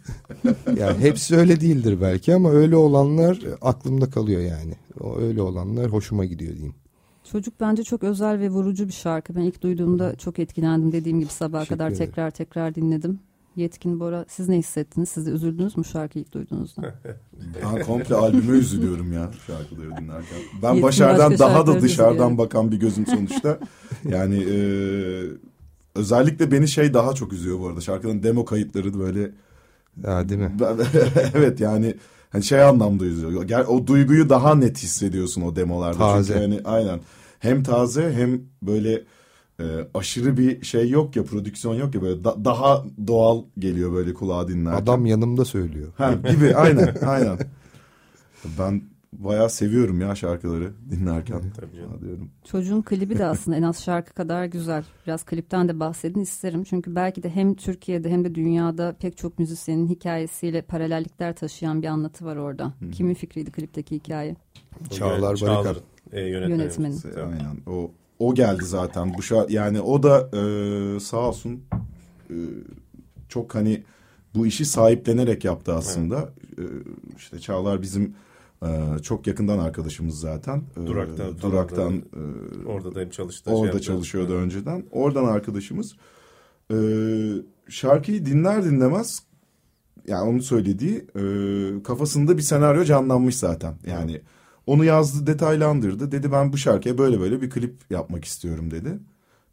[0.81, 4.75] Yani hepsi öyle değildir belki ama öyle olanlar aklımda kalıyor yani.
[5.01, 6.75] O öyle olanlar hoşuma gidiyor diyeyim.
[7.33, 9.35] Çocuk bence çok özel ve vurucu bir şarkı.
[9.37, 10.93] Ben ilk duyduğumda çok etkilendim.
[10.93, 12.07] Dediğim gibi sabaha Teşekkür kadar ederim.
[12.07, 13.21] tekrar tekrar dinledim.
[13.57, 15.09] Yetkin Bora siz ne hissettiniz?
[15.09, 16.83] Siz de üzüldünüz mü şarkıyı ilk duyduğunuzda?
[17.65, 20.39] Ben komple albüme üzülüyorum ya şarkıları dinlerken.
[20.63, 22.39] Ben Yetkin Başar'dan daha da dışarıdan üzülüyorum.
[22.39, 23.59] bakan bir gözüm sonuçta.
[24.05, 24.59] yani e,
[25.95, 27.81] özellikle beni şey daha çok üzüyor bu arada.
[27.81, 29.31] Şarkının demo kayıtları böyle
[30.05, 30.53] Ha, değil mi?
[31.35, 31.95] Evet yani
[32.31, 33.65] hani şey anlamda üzüyor.
[33.69, 35.99] O duyguyu daha net hissediyorsun o demolarda.
[35.99, 36.33] Taze.
[36.33, 37.01] Çünkü hani aynen
[37.39, 39.05] hem taze hem böyle
[39.61, 44.15] e, aşırı bir şey yok ya prodüksiyon yok ya böyle da- daha doğal geliyor böyle
[44.15, 44.83] kulağa dinlerken.
[44.83, 45.93] Adam yanımda söylüyor.
[45.97, 47.39] ha, gibi aynen aynen.
[48.59, 51.43] Ben bayağı seviyorum ya şarkıları dinlerken.
[51.57, 52.01] Tabii canım.
[52.01, 52.31] Diyorum.
[52.45, 54.85] Çocuğun klibi de aslında en az şarkı kadar güzel.
[55.07, 56.65] Biraz klipten de bahsedin isterim.
[56.65, 61.87] Çünkü belki de hem Türkiye'de hem de dünyada pek çok müzisyenin hikayesiyle paralellikler taşıyan bir
[61.87, 62.73] anlatı var orada.
[62.93, 64.37] Kimin fikriydi klipteki hikaye?
[64.91, 65.77] Çağlar Barikar.
[66.13, 66.61] E, yönetmeni.
[66.63, 66.97] Yönetmeni.
[67.17, 71.63] Aynen o o geldi zaten bu şarkı yani o da e, sağ olsun
[72.31, 72.37] e,
[73.29, 73.83] çok hani
[74.35, 76.33] bu işi sahiplenerek yaptı aslında.
[76.59, 76.63] E,
[77.17, 78.15] işte Çağlar bizim
[78.63, 78.69] e,
[79.03, 80.63] çok yakından arkadaşımız zaten.
[80.83, 83.51] E, Durak'ta, Durak'tan e, Orada da hem çalıştı.
[83.51, 84.85] orada şey çalışıyordu önceden.
[84.91, 85.97] Oradan arkadaşımız.
[86.71, 86.77] E,
[87.69, 89.23] şarkıyı dinler dinlemez
[90.07, 91.23] yani onun söylediği e,
[91.83, 93.75] kafasında bir senaryo canlanmış zaten.
[93.87, 94.21] Yani
[94.69, 96.13] onu yazdı, detaylandırdı.
[96.13, 98.99] Dedi ben bu şarkıya böyle böyle bir klip yapmak istiyorum dedi.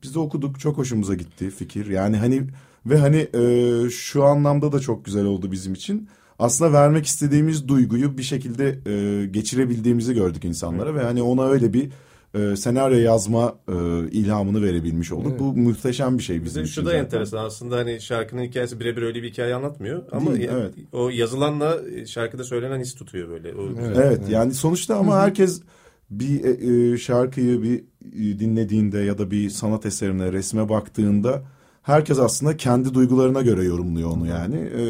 [0.03, 0.59] Biz de okuduk.
[0.59, 1.87] Çok hoşumuza gitti fikir.
[1.87, 2.43] Yani hani
[2.85, 6.09] ve hani e, şu anlamda da çok güzel oldu bizim için.
[6.39, 11.91] Aslında vermek istediğimiz duyguyu bir şekilde e, geçirebildiğimizi gördük insanlara ve hani ona öyle bir
[12.35, 13.73] e, senaryo yazma e,
[14.11, 15.27] ilhamını verebilmiş olduk.
[15.29, 15.39] Evet.
[15.39, 16.73] Bu muhteşem bir şey Bize bizim için.
[16.73, 17.03] şu da zaten.
[17.03, 20.73] enteresan aslında hani şarkının hikayesi birebir öyle bir hikaye anlatmıyor ama Değil, evet.
[20.91, 23.55] o yazılanla e, şarkıda söylenen his tutuyor böyle.
[23.55, 23.95] O güzel.
[23.95, 25.61] Evet, yani sonuçta ama herkes
[26.09, 31.43] bir e, e, şarkıyı bir e, dinlediğinde ya da bir sanat eserine, resme baktığında
[31.81, 34.55] herkes aslında kendi duygularına göre yorumluyor onu yani.
[34.55, 34.83] E,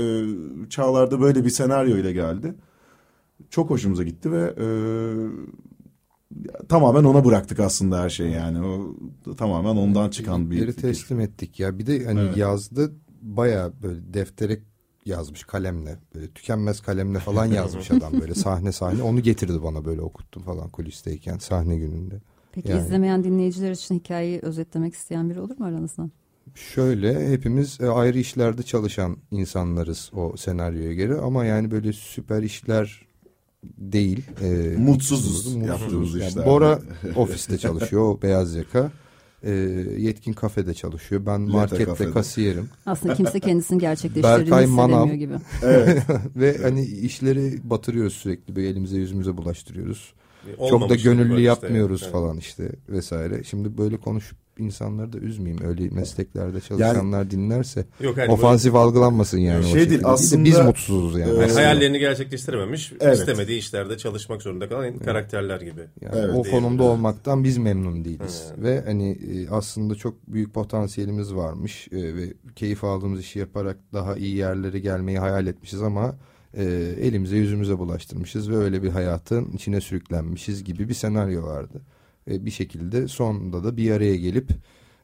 [0.69, 2.53] Çağlar'da böyle bir senaryo ile geldi.
[3.49, 4.65] Çok hoşumuza gitti ve e,
[6.69, 8.65] tamamen ona bıraktık aslında her şeyi yani.
[8.67, 8.95] O
[9.35, 10.73] tamamen ondan çıkan bir fikir.
[10.81, 11.79] teslim ettik ya.
[11.79, 12.37] Bir de hani Evet.
[12.37, 14.59] yazdı baya böyle deftere
[15.05, 15.99] yazmış kalemle.
[16.15, 19.03] Böyle tükenmez kalemle falan yazmış adam böyle sahne sahne.
[19.03, 22.15] Onu getirdi bana böyle okuttum falan kulisteyken sahne gününde.
[22.51, 22.81] Peki Yani.
[22.81, 26.11] izlemeyen dinleyiciler için hikayeyi özetlemek isteyen biri olur mu aranızdan?
[26.55, 33.04] Şöyle hepimiz e, ayrı işlerde çalışan insanlarız o senaryoya göre ama yani böyle süper işler
[33.77, 34.21] değil.
[34.41, 34.45] E,
[34.77, 35.67] Mutsuzuz mutsuzuz.
[35.67, 36.45] yaptığımız Yani.
[36.45, 36.79] Bora
[37.15, 38.91] ofiste çalışıyor o beyaz yaka.
[39.43, 39.51] E,
[39.97, 41.25] yetkin kafede çalışıyor.
[41.25, 42.11] Ben Lete markette kafede.
[42.11, 42.69] kasiyerim.
[42.85, 45.09] Aslında kimse kendisini gerçekleştirdiğini Berkay Manav.
[45.13, 45.33] gibi.
[45.63, 46.03] Evet.
[46.35, 50.13] Ve hani işleri batırıyoruz sürekli böyle elimize yüzümüze bulaştırıyoruz.
[50.69, 51.41] Çok da gönüllü işte.
[51.41, 52.11] yapmıyoruz Evet.
[52.13, 53.43] falan işte vesaire.
[53.43, 55.65] Şimdi böyle konuşup insanları da üzmeyeyim.
[55.65, 59.63] Öyle mesleklerde çalışanlar dinlerse Yok yani ofansif algılanmasın yani.
[59.63, 60.07] Şey o değil, şekilde.
[60.07, 61.29] aslında- Biz mutsuzuz yani.
[61.29, 61.59] Yani aslında.
[61.59, 63.17] hayallerini gerçekleştirememiş, Evet.
[63.17, 65.81] istemediği işlerde çalışmak zorunda kalan karakterler gibi.
[66.01, 66.29] Yani Evet.
[66.35, 66.89] o Değil konumda mi?
[66.89, 68.43] olmaktan biz memnun değiliz.
[68.49, 68.63] Evet.
[68.63, 74.15] Ve hani e, aslında çok büyük potansiyelimiz varmış e, ve keyif aldığımız işi yaparak daha
[74.15, 76.15] iyi yerlere gelmeyi hayal etmişiz ama
[76.53, 76.63] e,
[77.01, 81.81] elimize yüzümüze bulaştırmışız ve öyle bir hayatın içine sürüklenmişiz gibi bir senaryo vardı.
[82.31, 84.49] E, bir şekilde sonunda da bir araya gelip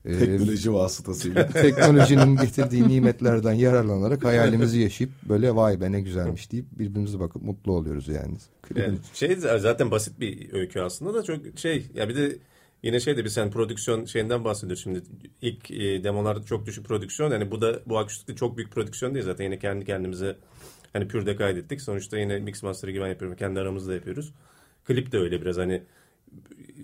[0.05, 1.47] e, Teknoloji vasıtasıyla.
[1.53, 7.71] teknolojinin getirdiği nimetlerden yararlanarak hayalimizi yaşayıp böyle vay be ne güzelmiş deyip birbirimize bakıp mutlu
[7.71, 8.37] oluyoruz yani.
[8.75, 12.37] Yani şey zaten basit bir öykü aslında da çok şey ya bir de
[12.83, 14.83] yine şey de bir sen prodüksiyon şeyinden bahsediyorsun.
[14.83, 15.05] Şimdi
[15.41, 17.31] ilk e, demolarda çok düşük prodüksiyon.
[17.31, 19.45] Yani bu da bu akustikte çok büyük prodüksiyon değil zaten.
[19.45, 20.37] Yine kendi kendimize
[20.93, 21.81] hani pürde kaydettik.
[21.81, 23.37] Sonuçta yine mix master'ı gibi ben yapıyorum.
[23.37, 24.33] Kendi aramızda yapıyoruz.
[24.85, 25.57] Klip de öyle biraz.
[25.57, 25.83] Hani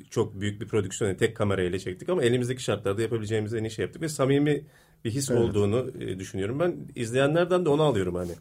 [0.10, 3.84] çok büyük bir prodüksiyon yani tek kamerayla çektik ama elimizdeki şartlarda yapabileceğimiz en iyi şey
[3.86, 4.64] yaptık ve samimi
[5.06, 8.32] bir his olduğunu e, düşünüyorum ben izleyenlerden de onu alıyorum hani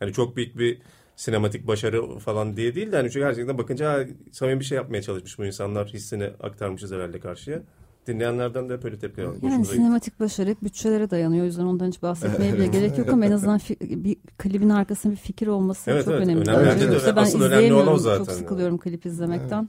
[0.00, 0.78] Hani çok büyük bir
[1.16, 5.02] sinematik başarı falan diye değil de hani çünkü gerçekten bakınca ha, samimi bir şey yapmaya
[5.02, 7.62] çalışmış bu insanlar hissini aktarmışız herhalde karşıya.
[8.06, 9.42] Dinleyenlerden de hep öyle tepkiler aldık.
[9.42, 9.82] Yani Hoşumuza gitti.
[9.82, 11.42] sinematik başarı hep bütçelere dayanıyor.
[11.42, 15.12] O yüzden ondan hiç bahsetmeye bile gerek yok ama en azından fi- bir klibin arkasında
[15.12, 16.26] bir fikir olması Evet, çok evet.
[16.26, 16.50] önemli.
[16.50, 16.92] Önemli de.
[16.94, 17.86] Yoksa ben Asıl önemli izleyemiyorum.
[17.88, 18.38] olan o zaten Çok yani.
[18.38, 19.68] sıkılıyorum klip izlemekten.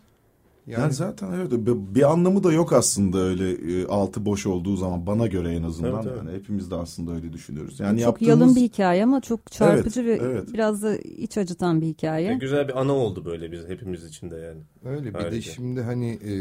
[0.67, 5.07] Yani zaten evet bir, bir anlamı da yok aslında öyle e, altı boş olduğu zaman
[5.07, 5.93] bana göre en azından.
[5.93, 6.17] Evet, evet.
[6.17, 7.79] Yani hepimiz de aslında öyle düşünüyoruz.
[7.79, 10.53] Yani çok yaptığımız yalın bir hikaye ama çok çarpıcı Evet, ve evet.
[10.53, 12.29] biraz da iç acıtan bir hikaye.
[12.29, 14.61] Ve güzel bir ana oldu böyle biz hepimiz için de yani.
[14.85, 15.51] Öyle bir de Harika.
[15.51, 16.33] şimdi hani e,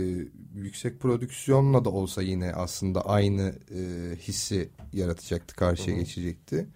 [0.55, 6.67] yüksek prodüksiyonla da olsa yine aslında aynı e, hissi yaratacaktı, karşıya geçecekti.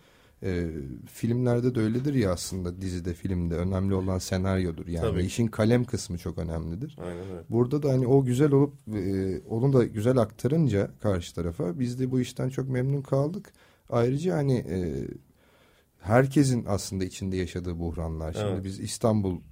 [0.45, 0.71] E,
[1.07, 4.87] filmlerde de öyledir ya aslında dizide, filmde önemli olan senaryodur.
[4.87, 5.25] Yani Tabii.
[5.25, 6.97] işin kalem kısmı çok önemlidir.
[7.01, 7.45] Aynen öyle.
[7.51, 12.11] Burada da hani o güzel olup e, onu da güzel aktarınca karşı tarafa biz de
[12.11, 13.53] bu işten çok memnun kaldık.
[13.91, 15.09] Ayrıca hani e,
[15.99, 18.33] herkesin aslında içinde yaşadığı buhranlar.
[18.33, 18.65] Şimdi Evet.
[18.65, 19.43] biz İstanbullu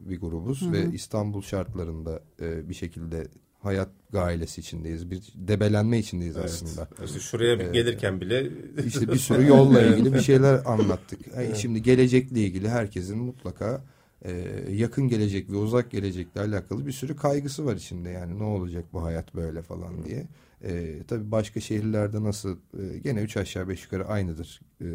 [0.00, 3.26] bir grubuz ve İstanbul şartlarında e, bir şekilde
[3.58, 5.10] hayat gailesi içindeyiz.
[5.10, 6.88] Bir debelenme içindeyiz aslında.
[7.04, 8.50] İşte şuraya bir gelirken bile
[8.86, 11.20] İşte bir sürü yolla ilgili bir şeyler anlattık.
[11.36, 13.84] Yani Şimdi gelecekle ilgili herkesin mutlaka
[14.24, 14.32] e,
[14.70, 18.10] yakın gelecek ve uzak gelecekle alakalı bir sürü kaygısı var içinde.
[18.10, 20.26] Yani ne olacak bu hayat böyle falan diye.
[20.64, 24.86] E, tabii başka şehirlerde nasıl e, gene üç aşağı beş yukarı aynıdır e,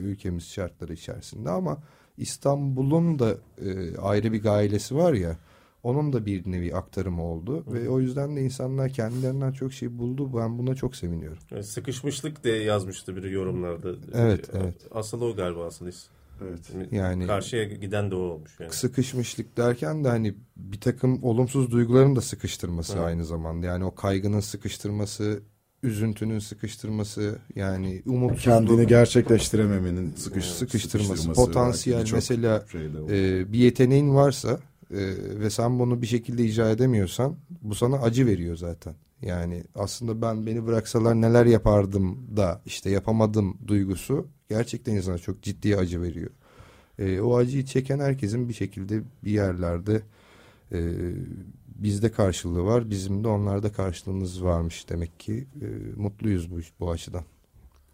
[0.00, 1.82] ülkemiz şartları içerisinde ama
[2.18, 5.36] İstanbul'un da e, ayrı bir gailesi var ya
[5.82, 10.36] onun da bir nevi aktarımı oldu ve o yüzden de insanlar kendilerinden çok şey buldu.
[10.38, 11.38] Ben buna çok seviniyorum.
[11.50, 13.88] Yani sıkışmışlık diye yazmıştı biri yorumlarda.
[14.14, 14.74] Evet, evet.
[14.90, 15.90] Asıl o galiba asıl.
[16.42, 16.92] Evet.
[16.92, 18.72] Yani Karşıya giden de o olmuş yani.
[18.72, 23.04] sıkışmışlık derken de hani bir takım olumsuz duyguların da sıkıştırması Evet.
[23.04, 23.66] aynı zamanda.
[23.66, 25.42] Yani o kaygının sıkıştırması,
[25.82, 32.64] üzüntünün sıkıştırması, yani umutsuzluk Kendini gerçekleştirememenin sıkış, sıkıştırması, potansiyel de çok mesela
[33.10, 34.60] e, bir yeteneğin varsa
[34.92, 34.98] e,
[35.40, 38.94] ve sen bunu bir şekilde icra edemiyorsan bu sana acı veriyor zaten.
[39.22, 45.76] Yani aslında ben beni bıraksalar neler yapardım da işte yapamadım duygusu gerçekten insana çok ciddi
[45.76, 46.30] acı veriyor.
[46.98, 50.02] E, o acıyı çeken herkesin bir şekilde bir yerlerde
[50.72, 50.80] e,
[51.66, 52.90] bizde karşılığı var.
[52.90, 55.46] Bizim de onlarda karşılığımız varmış demek ki.
[55.60, 55.66] E,
[56.00, 57.24] mutluyuz bu, bu açıdan.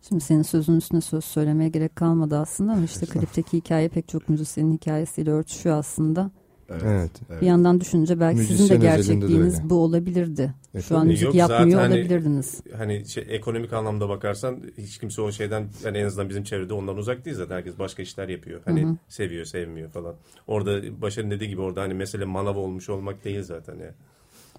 [0.08, 4.28] Şimdi senin sözün üstüne söz söylemeye gerek kalmadı aslında ama işte klipteki hikaye pek çok
[4.28, 6.30] müzisyenin hikayesiyle örtüşüyor aslında.
[6.70, 7.10] Evet.
[7.40, 9.70] Bir yandan düşününce belki sizin de Müzisyen özelinde de gerçekliğiniz öyle.
[9.70, 10.54] bu olabilirdi.
[10.74, 12.60] E, Şu an müzik Yok, yapmıyor zaten hani- olabilirdiniz.
[12.76, 16.96] Hani şey, ekonomik anlamda bakarsan hiç kimse o şeyden yani en azından bizim çevrede ondan
[16.96, 17.54] uzak değil zaten.
[17.56, 18.60] Herkes başka işler yapıyor.
[18.64, 20.14] Hani seviyor, sevmiyor falan.
[20.46, 23.94] Orada Başar'ın dediği gibi orada hani mesele manav olmuş olmak değil zaten ya.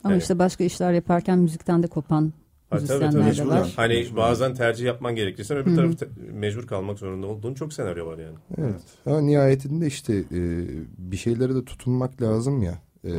[0.03, 0.21] Ama Evet.
[0.21, 2.33] işte başka işler yaparken müzikten de kopan
[2.69, 3.49] Ha, tabii, tabii, mecburen.
[3.49, 3.73] var.
[3.75, 4.17] Hani Mecbur.
[4.17, 8.37] bazen tercih yapman gerekirse öbür tarafı te- mecbur kalmak zorunda olduğun çok senaryo var yani.
[8.57, 8.81] Evet.
[9.05, 10.67] Ama nihayetinde işte e,
[10.97, 12.81] bir şeylere de tutunmak lazım ya.
[13.05, 13.11] E,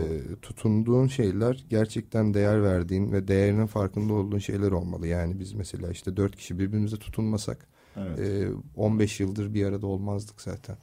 [0.43, 5.07] tutunduğun şeyler gerçekten değer verdiğin ve değerinin farkında olduğun şeyler olmalı.
[5.07, 8.19] Yani biz mesela işte dört kişi birbirimize tutunmasak Evet.
[8.19, 10.77] e, 15 yıldır bir arada olmazdık zaten.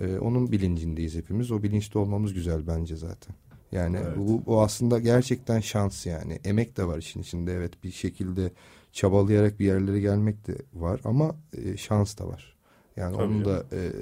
[0.00, 1.50] E, onun bilincindeyiz hepimiz.
[1.52, 3.34] O bilinçli olmamız güzel bence zaten.
[3.72, 4.16] Yani Evet.
[4.16, 6.40] bu, bu aslında gerçekten şans yani.
[6.44, 8.52] Emek de var işin içinde evet bir şekilde
[8.92, 12.56] çabalayarak bir yerlere gelmek de var ama e, şans da var.
[12.96, 13.92] Yani Tabii onun da e,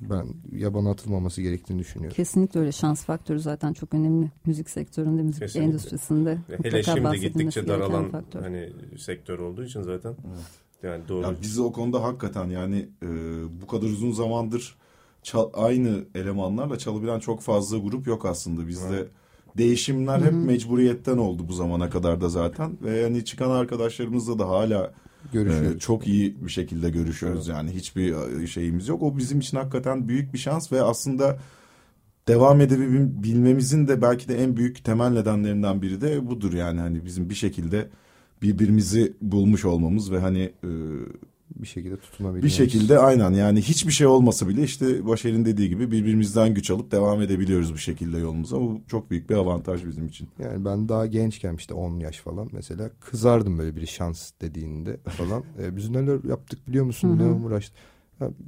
[0.00, 2.16] ben yabana atılmaması gerektiğini düşünüyorum.
[2.16, 5.68] Kesinlikle öyle şans faktörü zaten çok önemli müzik sektöründe, müzik Kesinlikle.
[5.70, 6.38] endüstrisinde.
[6.62, 8.42] Hele şimdi gittikçe daralan faktör.
[8.42, 10.14] hani sektör olduğu için zaten.
[10.82, 11.22] Yani doğru.
[11.22, 13.06] Ya bizi o konuda hakikaten yani e,
[13.62, 14.78] bu kadar uzun zamandır
[15.22, 18.68] çal- aynı elemanlarla çalabilen çok fazla grup yok aslında.
[18.68, 19.06] Bizde
[19.58, 22.78] değişimler hep mecburiyetten oldu bu zamana kadar da zaten.
[22.82, 24.92] Ve yani çıkan arkadaşlarımızla da hala
[25.32, 25.76] Görüşüyoruz.
[25.76, 27.48] e, çok iyi bir şekilde görüşüyoruz.
[27.48, 29.02] Yani hiçbir e, şeyimiz yok.
[29.02, 31.38] O bizim için hakikaten büyük bir şans ve aslında
[32.28, 37.30] devam edebilmemizin de belki de en büyük temel nedenlerinden biri de budur yani hani bizim
[37.30, 37.88] bir şekilde
[38.42, 40.68] birbirimizi bulmuş olmamız ve hani e,
[41.56, 42.44] bir şekilde tutunabilmemiz.
[42.44, 46.92] bir şekilde aynen yani hiçbir şey olmasa bile işte Başar'ın dediği gibi birbirimizden güç alıp
[46.92, 48.60] devam edebiliyoruz bir şekilde yolumuza.
[48.60, 50.28] Bu çok büyük bir avantaj bizim için.
[50.38, 55.44] Yani ben daha gençken işte 10 yaş falan mesela kızardım böyle bir şans dediğinde falan.
[55.62, 57.18] e, biz neler yaptık biliyor musun?
[57.18, 57.76] Ne uğraştık?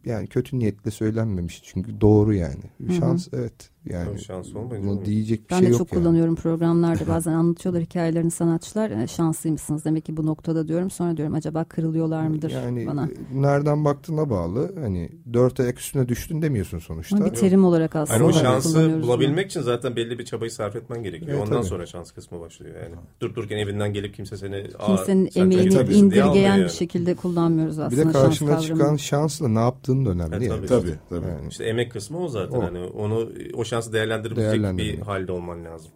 [0.04, 2.64] Yani kötü niyetle söylenmemiş çünkü doğru yani.
[2.98, 6.02] Şans evet yani Tabii şans olmayınca bunu diyecek bir Ben şey de yok çok yani.
[6.02, 7.06] kullanıyorum programlarda.
[7.08, 8.90] Bazen anlatıyorlar hikayelerini sanatçılar.
[8.90, 10.90] E, şanslıymışsınız demek ki bu noktada diyorum.
[10.90, 13.08] Sonra diyorum acaba kırılıyorlar mıdır Yani bana?
[13.34, 14.72] nereden baktığına bağlı.
[14.80, 17.16] Hani dört ayak üstüne düştün demiyorsun sonuçta.
[17.16, 18.18] Ama bir terim olarak aslında.
[18.18, 19.02] Hani o şansı bunu.
[19.02, 21.30] bulabilmek için zaten belli bir çabayı sarf etmen gerekiyor.
[21.32, 21.66] Evet, Ondan tabii.
[21.68, 22.94] sonra şans kısmı başlıyor yani.
[23.20, 26.64] Durup dururken evinden gelip kimse seni "Aa, Kimsenin emeğini iyi yapıyorsun" diye almıyor indirgeyen yani.
[26.64, 28.66] bir şekilde kullanmıyoruz Bir aslında de şans karşına kavramını.
[28.78, 30.34] çıkan şansla ne yaptığın da önemli.
[30.36, 30.66] Evet, yani.
[30.66, 30.80] tabii.
[30.86, 31.28] Tabii tabii.
[31.30, 31.48] Yani.
[31.50, 32.58] İşte emek kısmı o zaten.
[32.58, 32.62] O.
[32.62, 35.90] Hani onu o şansı değerlendirebilecek bir halde olman lazım.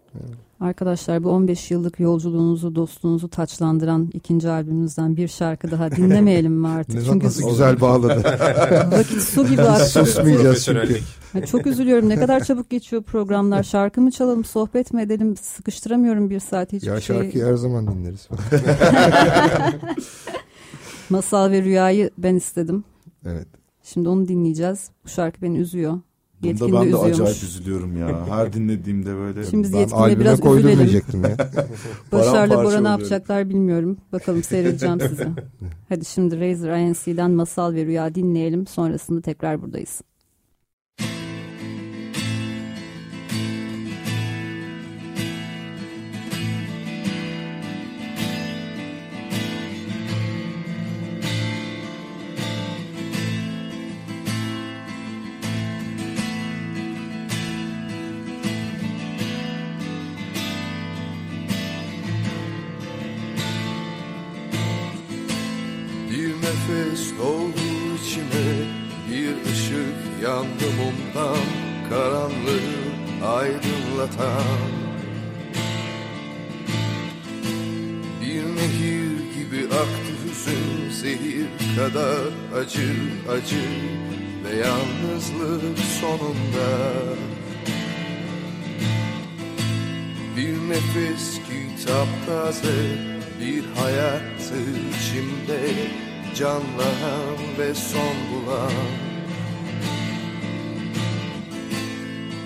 [0.61, 6.95] Arkadaşlar bu 15 yıllık yolculuğunuzu, dostluğunuzu taçlandıran ikinci albümünüzden bir şarkı daha dinlemeyelim mi artık?
[6.97, 8.23] Ne, Çünkü nasıl güzel bağladı.
[8.93, 9.87] vakit su gibi aktı.
[9.89, 11.47] Susmayacağız çünkü.
[11.47, 12.09] Çok üzülüyorum.
[12.09, 13.63] Ne kadar çabuk geçiyor programlar.
[13.73, 15.37] Şarkı mı çalalım, sohbet mi edelim?
[15.37, 17.17] Sıkıştıramıyorum bir saat hiçbir Ya şey.
[17.17, 18.29] şarkıyı her zaman dinleriz.
[21.11, 22.85] Masal ve Rüya'yı ben istedim.
[23.27, 23.47] evet.
[23.83, 24.91] Şimdi onu dinleyeceğiz.
[25.05, 25.99] Bu şarkı beni üzüyor.
[26.43, 27.13] Bunda ben de üzüyormuş.
[27.13, 28.27] acayip üzülüyorum ya.
[28.29, 29.45] Her dinlediğimde böyle.
[29.45, 31.25] Şimdi biz albüme biraz üzülelim.
[31.25, 31.37] ya.
[32.13, 33.97] Başar'la Bora ne yapacaklar bilmiyorum.
[34.13, 35.29] Bakalım seyredeceğim sizi.
[35.89, 38.67] Hadi şimdi Razer INC'den Masal ve Rüya dinleyelim.
[38.67, 40.01] Sonrasında tekrar buradayız.
[74.07, 74.47] Aydınlatan
[78.21, 81.47] Bir nehir gibi aktı hüzün Zehir
[81.77, 82.95] kadar acı
[83.31, 83.63] acı
[84.45, 86.69] Ve yalnızlık sonunda.
[90.37, 92.99] Bir nefes kitap taze
[93.41, 94.57] Bir hayattı
[94.99, 95.61] içimde
[96.35, 98.73] Canlanan ve son bulan.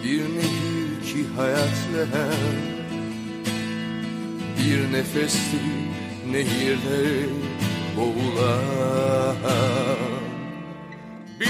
[0.05, 0.60] Bir nehir
[1.21, 2.57] ki hayat lehen
[4.59, 5.61] Bir nefesti
[6.33, 7.29] nehirde
[7.97, 9.37] boğulan.
[11.41, 11.47] Bir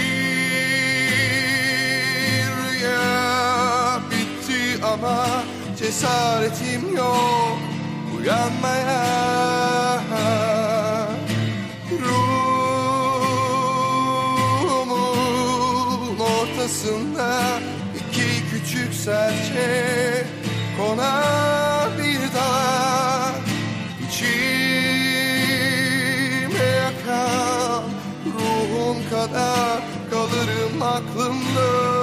[2.57, 5.19] rüya bitti ama
[5.79, 7.59] cesaretim yok.
[8.19, 9.21] Uyanmaya
[16.21, 17.61] ortasında
[19.05, 20.27] serçe
[20.77, 23.33] konabilir daha
[24.09, 24.29] İçime
[26.65, 27.83] yakan
[28.27, 29.81] ruhum kadar
[30.11, 32.00] kalırım aklımda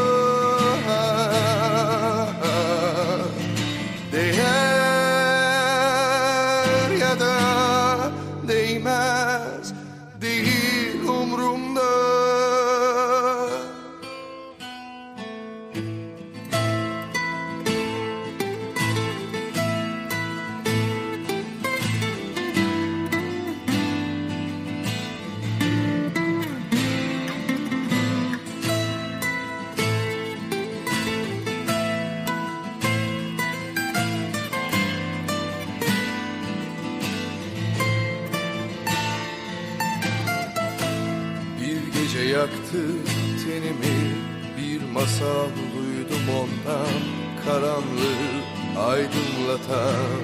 [49.68, 50.22] aydınlatan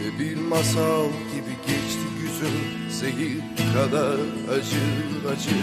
[0.00, 3.40] Ve bir masal gibi geçti güzüm zehir
[3.74, 4.18] kadar
[4.54, 4.86] acı
[5.32, 5.56] acı.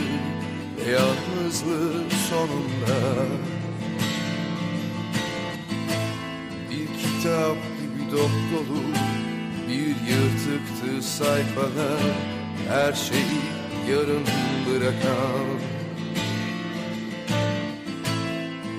[0.77, 3.25] Ve yalnızlığı sonunda
[6.69, 8.81] Bir kitap gibi dop dolu
[9.67, 11.99] bir yırtıktı sayfalar
[12.69, 13.41] her şeyi
[13.89, 14.23] yarım
[14.67, 15.76] bırakan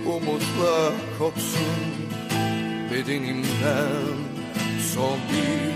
[0.08, 1.80] Umutla kopsun
[2.90, 4.16] bedenimden
[4.94, 5.74] son bir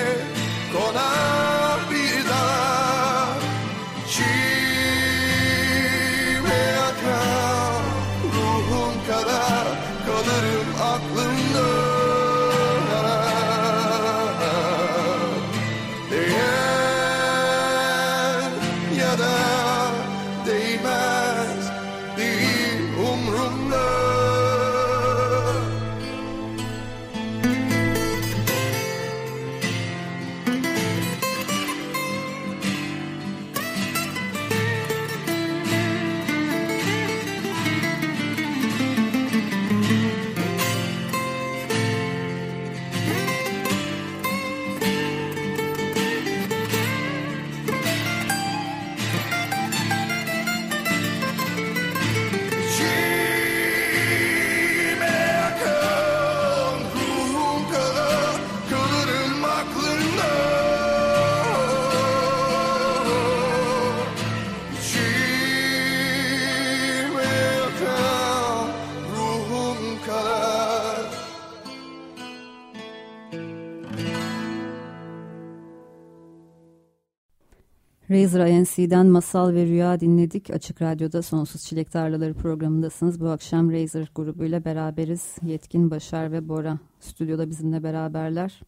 [78.14, 80.50] Razor INC'den Masal ve Rüya dinledik.
[80.50, 83.20] Açık Radyo'da Sonsuz Çilek Tarlaları programındasınız.
[83.20, 85.36] Bu akşam Razor grubuyla beraberiz.
[85.44, 88.62] Yetkin, Başar ve Bora stüdyoda bizimle beraberler.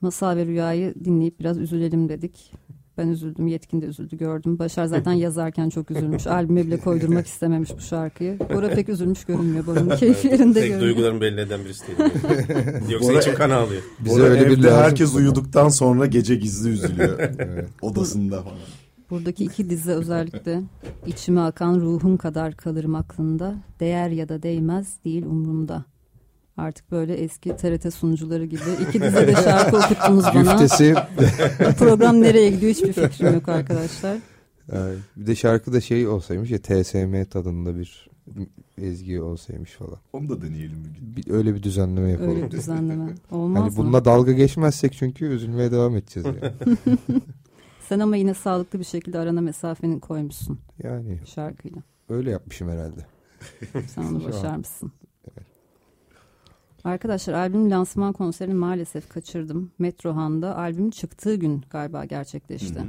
[0.00, 2.52] Masal ve Rüya'yı dinleyip biraz üzülelim dedik.
[3.00, 4.58] Ben üzüldüm, Yetkin de üzüldü gördüm.
[4.58, 6.26] Başar zaten yazarken çok üzülmüş.
[6.26, 8.38] Albüme bile koydurmak istememiş bu şarkıyı.
[8.54, 9.66] Bora pek üzülmüş görünmüyor.
[9.66, 10.80] Bora'nın keyfi yerinde Tek görünüyor.
[10.80, 11.98] duygularımı belli eden birisi değil.
[12.90, 13.82] Yoksa Bora- içim kan ağlıyor.
[14.04, 17.18] Bize Orada öyle bir herkes uyuduktan sonra gece gizli üzülüyor.
[17.82, 18.56] Odasında falan.
[19.10, 20.62] Buradaki iki dizi özellikle
[21.06, 23.54] içime akan ruhum kadar kalırım aklında.
[23.80, 25.84] Değer ya da değmez değil umrumda.
[26.60, 30.52] Artık böyle eski TRT sunucuları gibi iki dizide şarkı okuttunuz bana.
[30.52, 30.94] Güftesi.
[31.78, 34.16] Program nereye gidiyor hiçbir fikrim yok arkadaşlar.
[35.16, 38.10] Bir de şarkıda şey olsaymış ya TSM tadında bir
[38.78, 39.98] ezgi olsaymış falan.
[40.12, 41.16] Onu da deneyelim bir gün.
[41.16, 42.30] Bir, öyle bir düzenleme yapalım.
[42.30, 43.14] Öyle bir düzenleme.
[43.30, 43.76] Olmaz Hani mı?
[43.76, 46.76] bununla dalga geçmezsek çünkü üzülmeye devam edeceğiz yani.
[47.88, 51.82] Sen ama yine sağlıklı bir şekilde arana mesafeni koymuşsun yani şarkıyla.
[52.08, 53.00] öyle yapmışım herhalde.
[53.94, 54.92] Sen onu başarmışsın.
[56.84, 59.70] Arkadaşlar albüm lansman konserini maalesef kaçırdım.
[59.78, 62.74] Metrohan'da albüm çıktığı gün galiba gerçekleşti.
[62.78, 62.86] Hı hı.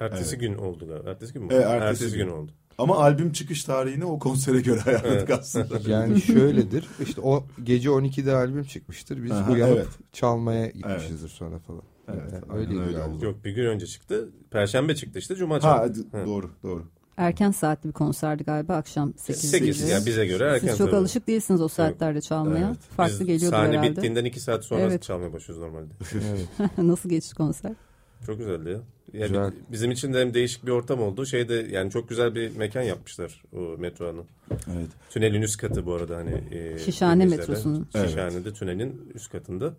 [0.00, 0.40] Ertesi Evet.
[0.40, 1.10] gün oldu galiba.
[1.10, 1.48] Ertesi gün mü?
[1.52, 2.24] Evet, ertesi gün.
[2.26, 2.32] gün.
[2.32, 2.52] oldu.
[2.78, 5.30] Ama albüm çıkış tarihini o konsere göre ayarladık Evet.
[5.30, 5.78] aslında.
[5.90, 9.24] Yani şöyledir işte o gece 12'de albüm çıkmıştır.
[9.24, 9.88] Biz Aha, uyanıp evet.
[10.12, 11.82] çalmaya gitmişizdir sonra falan.
[12.08, 13.08] Evet, Yani öyle galiba.
[13.08, 13.24] oldu.
[13.24, 14.28] Yok bir gün önce çıktı.
[14.50, 15.34] Perşembe çıktı işte.
[15.36, 16.12] Cuma Ha çaldı.
[16.12, 16.84] d- doğru doğru.
[17.18, 20.68] Erken saatli bir konserdi galiba akşam 8 8 yani bize göre erken.
[20.68, 20.96] Siz çok tabii.
[20.96, 22.66] alışık değilsiniz o saatlerde çalmaya.
[22.68, 22.78] Evet.
[22.96, 23.90] Farklı Biz geliyordu sahne herhalde.
[23.90, 25.02] bittiğinden 2 saat sonra Evet.
[25.02, 25.92] çalmaya başlıyoruz normalde.
[26.60, 26.70] Evet.
[26.78, 27.72] Nasıl geçti konser?
[28.26, 28.80] Çok güzeldi ya.
[29.12, 29.52] Yani Güzel.
[29.72, 31.26] Bizim için de hem değişik bir ortam oldu.
[31.26, 34.24] Şeyde yani çok güzel bir mekan yapmışlar o metronun.
[34.50, 34.88] Evet.
[35.10, 36.42] Tünelin üst katı bu arada hani.
[36.50, 37.88] E, Şişhane metrosunun.
[37.94, 38.08] Evet.
[38.08, 39.72] Şişhane'de tünelin üst katında.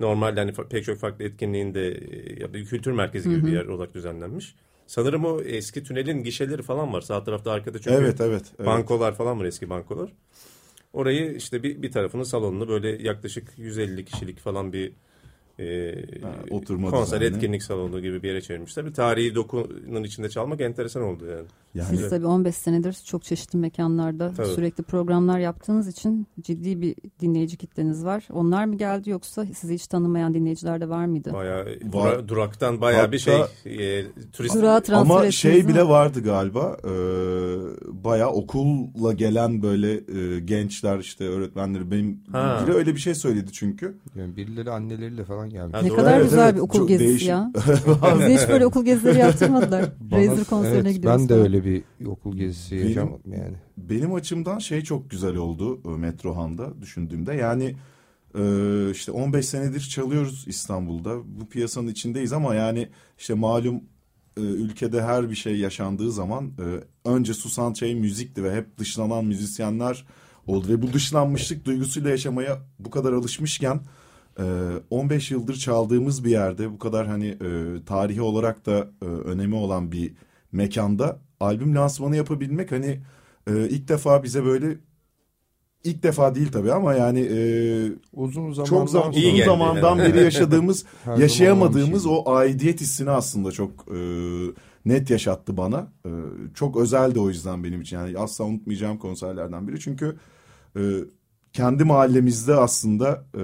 [0.00, 3.94] Normalde hani pek çok farklı etkinliğinde e, ya bir kültür merkezi gibi bir yer olarak
[3.94, 4.54] düzenlenmiş.
[4.92, 7.00] Sanırım o eski tünelin gişeleri falan var.
[7.00, 8.44] Sağ tarafta arkada çünkü Evet evet.
[8.58, 8.66] evet.
[8.66, 10.12] bankolar falan var eski bankolar.
[10.92, 14.92] Orayı işte bir, bir tarafının salonunu böyle yaklaşık 150 kişilik falan bir
[15.62, 15.94] e,
[16.50, 17.36] oturma konser düzenli.
[17.36, 18.86] etkinlik salonu gibi bir yere çevirmişler.
[18.86, 21.46] Bir tarihi dokunun içinde çalmak enteresan oldu yani.
[21.74, 24.46] Yani Siz tabii 15 senedir çok çeşitli mekanlarda Tabii.
[24.48, 28.28] sürekli programlar yaptığınız için ciddi bir dinleyici kitleniz var.
[28.32, 31.32] Onlar mı geldi yoksa sizi hiç tanımayan dinleyiciler de var mıydı?
[31.32, 31.74] Bayağı Var.
[31.92, 35.88] dura- duraktan bayağı bir şey Hatta- e, turist Durağa transfer Ama şey değil bile mi?
[35.88, 36.76] vardı galiba.
[36.84, 36.92] E,
[38.04, 42.62] bayağı okulla gelen böyle e, gençler işte öğretmenleri benim Ha.
[42.66, 43.96] biri öyle bir şey söyledi çünkü.
[44.16, 45.74] Yani birileri anneleriyle falan gelmiş.
[45.74, 45.96] Ha, Ne doğru.
[45.96, 46.54] kadar Evet, güzel evet.
[46.54, 47.28] bir okul Çok gezisi değişik.
[47.28, 47.52] ya.
[48.18, 49.82] Bize hiç böyle okul gezileri yaptırmadılar.
[50.12, 51.20] Razer konserine evet, gidiyoruz.
[51.20, 51.46] Ben de falan.
[51.46, 53.56] öyle bir okul gezisi Benim- yaşamadım yani.
[53.76, 57.34] Benim açımdan şey çok güzel oldu e, Metrohan'da düşündüğümde.
[57.34, 57.76] Yani
[58.38, 58.42] e,
[58.90, 61.16] işte 15 senedir çalıyoruz İstanbul'da.
[61.40, 62.88] Bu piyasanın içindeyiz ama yani
[63.18, 63.76] işte malum
[64.36, 69.24] e, ülkede her bir şey yaşandığı zaman e, önce susan şey müzikti ve hep dışlanan
[69.24, 70.06] müzisyenler
[70.46, 70.68] oldu.
[70.68, 73.80] Ve bu dışlanmışlık duygusuyla yaşamaya bu kadar alışmışken
[74.90, 79.92] 15 yıldır çaldığımız bir yerde bu kadar hani e, tarihi olarak da e, önemi olan
[79.92, 80.12] bir
[80.52, 83.00] mekanda albüm lansmanı yapabilmek hani
[83.46, 84.76] e, ilk defa bize böyle
[85.84, 87.38] ilk defa değil tabii ama yani e,
[88.12, 90.14] Uzun zamandan çok zaman İyi uzun geldi zamandan yani.
[90.14, 90.84] beri yaşadığımız
[91.18, 93.98] yaşayamadığımız bir o aidiyet hissini aslında çok e,
[94.84, 95.92] net yaşattı bana.
[96.06, 96.10] E,
[96.54, 97.96] çok özeldi o yüzden benim için.
[97.96, 99.80] Yani asla unutmayacağım konserlerden biri.
[99.80, 100.16] Çünkü
[100.76, 100.80] e,
[101.52, 103.42] kendi mahallemizde aslında e,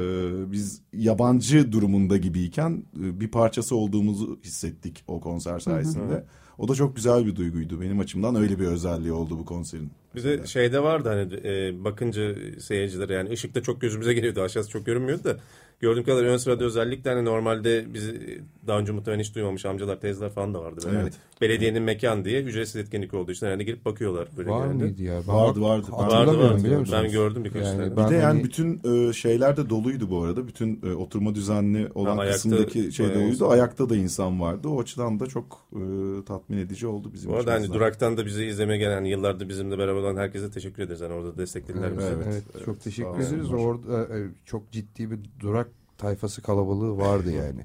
[0.53, 6.25] biz yabancı durumunda gibiyken e, bir parçası olduğumuzu hissettik o konser sayesinde.
[6.59, 7.81] O da çok güzel bir duyguydu.
[7.81, 9.91] Benim açımdan öyle bir özelliği oldu bu konserin.
[10.15, 15.25] Bize şeyde vardı hani e, bakınca seyircilere yani ışıkta çok gözümüze geliyordu aşağısı çok görünmüyordu
[15.25, 15.37] da
[15.81, 20.31] gördüğüm kadar ön sırada özellikle hani normalde bizi daha önce muhtemelen hiç duymamış amcalar teyzeler
[20.31, 20.81] falan da vardı.
[20.87, 21.13] Böyle Evet.
[21.15, 24.29] hani belediyenin mekan diye ücretsiz etkinlik olduğu için hani girip bakıyorlar.
[24.37, 24.85] Böyle Var genelde.
[24.85, 25.21] mıydı ya?
[25.29, 25.87] Ben Vardı, vardı.
[25.91, 26.65] Hatırlamıyorum Vardı, vardı.
[26.65, 27.01] biliyor musunuz?
[27.05, 27.91] Ben gördüm birkaç Yani tane.
[28.07, 30.49] Bir de yani hani- bütün e, şeyler de doluydu bu arada.
[30.49, 33.29] Bütün e, oturma düzenli olan Ha, ayakta kısımdaki şey doluydu.
[33.29, 33.51] insan.
[33.51, 34.69] Ayakta da insan vardı.
[34.69, 35.81] O açıdan da çok e,
[36.27, 39.79] tatmin edici oldu bizim Bu arada hani duraktan da bizi izlemeye gelen hani yıllardır bizimle
[39.79, 41.01] beraber olan herkese teşekkür ederiz.
[41.01, 42.09] Hani orada desteklediler bizi.
[42.09, 42.27] Evet.
[42.55, 43.53] Evet, çok teşekkür ederiz.
[43.53, 45.68] Orada e, çok ciddi bir durak
[45.99, 47.61] tayfası kalabalığı vardı yani.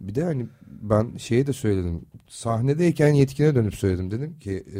[0.00, 0.46] Bir de hani
[0.82, 2.00] ben şeye de söyledim.
[2.28, 4.10] Sahnedeyken yetkine dönüp söyledim.
[4.10, 4.78] Dedim ki e,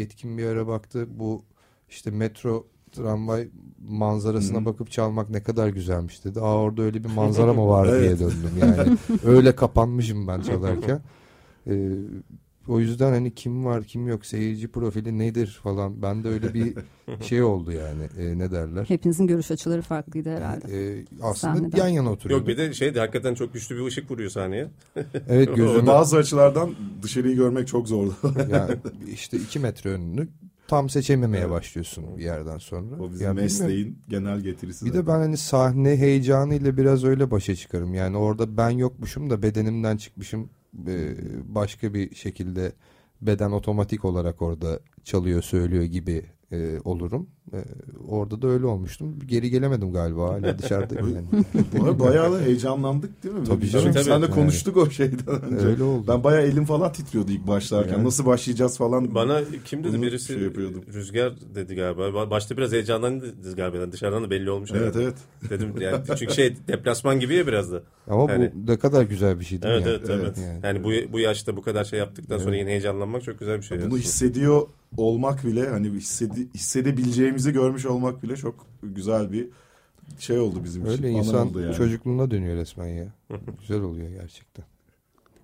[0.00, 1.42] yetkin bir ara baktı bu
[1.90, 3.48] işte metro tramvay
[3.88, 4.64] manzarasına Hı.
[4.64, 6.40] bakıp çalmak ne kadar güzelmiş dedi.
[6.40, 8.20] Aa orada öyle bir manzara mı var diye Evet.
[8.20, 8.96] döndüm yani.
[9.24, 11.00] öyle kapanmışım ben çalarken.
[11.66, 11.74] E,
[12.68, 16.02] o yüzden hani kim var kim yok seyirci profili nedir falan.
[16.02, 16.74] Ben de öyle bir
[17.20, 18.84] şey oldu yani e, ne derler.
[18.88, 20.96] Hepinizin görüş açıları farklıydı herhalde.
[20.98, 21.78] E, aslında Sahneden.
[21.78, 22.40] yan yana oturuyordu.
[22.50, 24.68] Yok bir de şeydi hakikaten çok güçlü bir ışık vuruyor sahneye.
[25.28, 28.14] Evet gözümü Bazı açılardan dışarıyı görmek çok zordu.
[28.52, 28.76] yani
[29.12, 30.28] işte iki metre önünü
[30.68, 32.86] tam seçememeye başlıyorsun bir yerden sonra.
[32.96, 33.36] o bizim Ya bilmiyorum.
[33.36, 34.84] mesleğin genel getirisi.
[34.86, 35.14] Bir de zaten.
[35.14, 37.94] ben hani sahne heyecanıyla biraz öyle başa çıkarım.
[37.94, 40.48] Yani orada ben yokmuşum da bedenimden çıkmışım
[40.86, 41.14] e,
[41.54, 42.72] başka bir şekilde
[43.20, 47.26] beden otomatik olarak orada çalıyor söylüyor gibi e, olurum.
[47.52, 47.56] E,
[48.08, 49.18] orada da öyle olmuştum.
[49.26, 51.44] Geri gelemedim galiba hala dışarıdayım yani.
[51.78, 53.44] Bu arada bayağı da heyecanlandık değil mi?
[53.44, 53.92] Tabii Çünkü canım.
[53.92, 54.34] Tabii, Senle tabii.
[54.34, 55.66] konuştuk o şeyden önce.
[55.66, 56.04] Öyle oldu.
[56.08, 57.92] Ben bayağı elim falan titriyordu ilk başlarken.
[57.92, 58.04] Yani.
[58.04, 59.14] Nasıl başlayacağız falan.
[59.14, 60.82] Bana kim dedi Bunu birisi şey yapıyordum.
[60.94, 62.02] Rüzgar dedi galiba.
[62.08, 63.92] Ba- Başta biraz heyecanlandı galiba.
[63.92, 64.70] Dışarıdan da belli olmuş.
[64.72, 65.02] Evet herhalde.
[65.02, 65.50] evet.
[65.50, 67.82] Dedim yani çünkü şey deplasman gibi ya biraz da.
[68.08, 69.92] Ama Yani- bu ne kadar güzel bir şey değil Evet mi?
[69.92, 70.38] evet evet.
[70.38, 70.60] Yani.
[70.62, 73.82] Yani bu bu yaşta bu kadar şey yaptıktan sonra yine heyecanlanmak çok güzel bir şey.
[73.82, 74.62] Bunu hissediyor
[74.96, 79.48] olmak bile hani hissedi, hissedebileceğimizi görmüş olmak bile çok güzel bir
[80.18, 80.92] şey oldu bizim için.
[80.92, 81.74] Öyle insan oldu yani.
[81.74, 83.06] çocukluğuna dönüyor resmen ya.
[83.60, 84.64] Güzel oluyor gerçekten.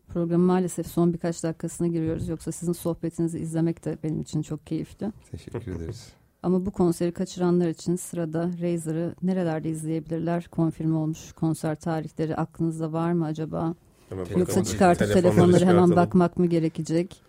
[0.09, 2.29] Programın maalesef son birkaç dakikasına giriyoruz.
[2.29, 5.13] Yoksa sizin sohbetinizi izlemek de benim için çok keyifli.
[5.31, 6.13] Teşekkür ederiz.
[6.43, 10.49] Ama bu konseri kaçıranlar için sırada Razor'ı nerelerde izleyebilirler?
[10.49, 13.75] Konfirme olmuş konser tarihleri aklınızda var mı acaba?
[14.09, 17.23] Hemen Yoksa çıkartıp Telefonları telefonları hemen bakmak mı gerekecek?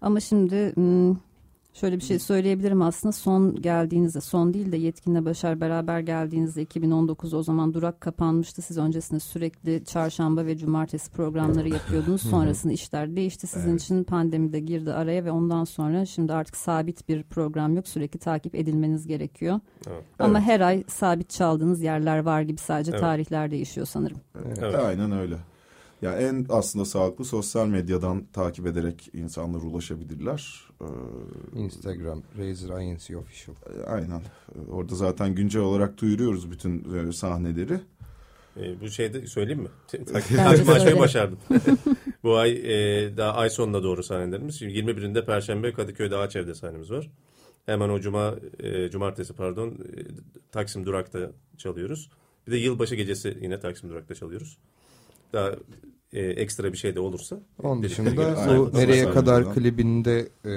[0.00, 1.16] Ama şimdi hmm,
[1.80, 7.34] şöyle bir şey söyleyebilirim aslında son geldiğinizde son değil de Yetkin'le Başar beraber geldiğinizde 2019
[7.34, 8.62] o zaman durak kapanmıştı.
[8.62, 12.22] Siz öncesinde sürekli çarşamba ve cumartesi programları yapıyordunuz.
[12.22, 13.46] Sonrasında işler değişti.
[13.46, 13.82] Sizin Evet.
[13.82, 17.88] için pandemi de girdi araya ve ondan sonra şimdi artık sabit bir program yok.
[17.88, 19.60] Sürekli takip edilmeniz gerekiyor.
[19.86, 20.04] Evet.
[20.18, 23.00] Ama her ay sabit çaldığınız yerler var gibi sadece Evet.
[23.00, 24.18] tarihler değişiyor sanırım.
[24.46, 24.74] Evet.
[24.74, 25.36] Aynen öyle.
[26.02, 30.65] Ya en aslında sağlıklı sosyal medyadan takip ederek insanlara ulaşabilirler.
[30.80, 30.84] Ee,
[31.58, 33.56] Instagram Razer INC Official.
[33.86, 34.20] aynen.
[34.20, 37.80] Ee, Orada zaten güncel olarak duyuruyoruz bütün e, sahneleri.
[38.56, 39.68] Ee, bu şeyde söyleyeyim mi?
[40.06, 41.38] Takvim açmayı başardım.
[42.22, 44.58] bu ay e, daha ay sonuna doğru sahnelerimiz.
[44.58, 47.10] Şimdi 21'inde Perşembe Kadıköy'de Ağaçev'de sahnemiz var.
[47.66, 49.74] Hemen o cuma, e, cumartesi pardon e,
[50.52, 52.10] Taksim Durak'ta çalıyoruz.
[52.46, 54.58] Bir de yılbaşı gecesi yine Taksim Durak'ta çalıyoruz.
[55.32, 55.50] daha
[56.16, 57.40] e, ekstra bir şey de olursa.
[57.62, 58.10] Onun dışında
[58.58, 59.54] bu nereye kadar falan.
[59.54, 60.54] klibinde e,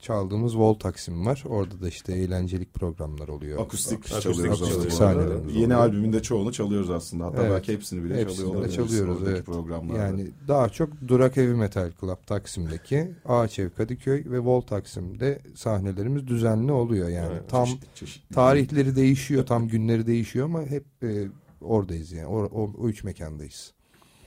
[0.00, 1.44] çaldığımız Vol Taksim var.
[1.48, 3.60] Orada da işte eğlencelik programlar oluyor.
[3.60, 5.80] Akustik, Akustik çalıyoruz akustik sahnelerimiz Yeni oluyor.
[5.80, 7.24] albümün de çoğunu çalıyoruz aslında.
[7.26, 7.50] Hatta Evet.
[7.52, 9.46] belki hepsini bile Hepsini çalıyor olabiliriz çalıyoruz evet.
[9.46, 9.98] programlarda.
[10.02, 16.72] Yani daha çok Durak Heavy Metal Club Taksim'deki Ağaçev Kadıköy ve Vol Taksim'de sahnelerimiz düzenli
[16.72, 17.32] oluyor yani.
[17.32, 18.34] Evet, Tam Çeşitli- çeşitli.
[18.34, 21.28] tarihleri değişiyor, tam günleri değişiyor ama hep e,
[21.60, 22.26] oradayız yani.
[22.26, 23.72] O, o, o üç mekandayız.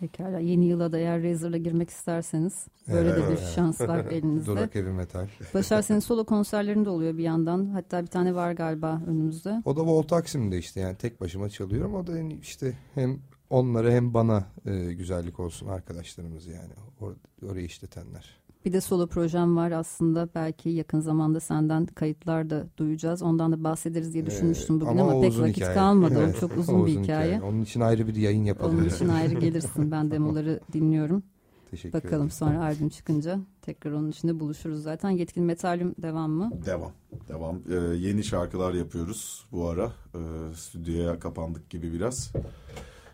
[0.03, 3.51] Pekala yeni yıla da eğer Razor'la girmek isterseniz böyle de bir Evet.
[3.55, 4.51] şans var elinizde.
[4.51, 5.27] Durak Heavy Metal.
[5.53, 7.65] Başar senin solo konserlerin de oluyor bir yandan.
[7.65, 9.61] Hatta bir tane var galiba önümüzde.
[9.65, 11.95] O da Vol Taksim'de işte yani tek başıma çalıyorum.
[11.95, 17.65] O da yani işte hem onlara hem bana e, güzellik olsun arkadaşlarımız yani or- orayı
[17.65, 18.37] işletenler.
[18.65, 20.29] Bir de solo projem var aslında.
[20.35, 23.21] Belki yakın zamanda senden kayıtlar da duyacağız.
[23.21, 25.73] Ondan da bahsederiz diye düşünmüştüm bugün ama, o pek uzun vakit hikaye.
[25.75, 26.15] kalmadı.
[26.23, 27.41] Evet, O çok o uzun bir hikaye.
[27.41, 28.77] Onun için ayrı bir yayın yapalım.
[28.77, 29.91] Onun için ayrı gelirsin.
[29.91, 31.23] Ben demoları dinliyorum.
[31.71, 32.31] Teşekkür Bakalım ederim.
[32.31, 35.09] sonra albüm çıkınca tekrar onun içinde buluşuruz zaten.
[35.09, 36.51] Yetkin Metalyum devam mı?
[36.65, 36.91] Devam.
[37.29, 37.59] Devam.
[37.69, 39.91] Ee, yeni şarkılar yapıyoruz bu ara.
[40.15, 40.19] Ee,
[40.55, 42.31] stüdyoya kapandık gibi biraz.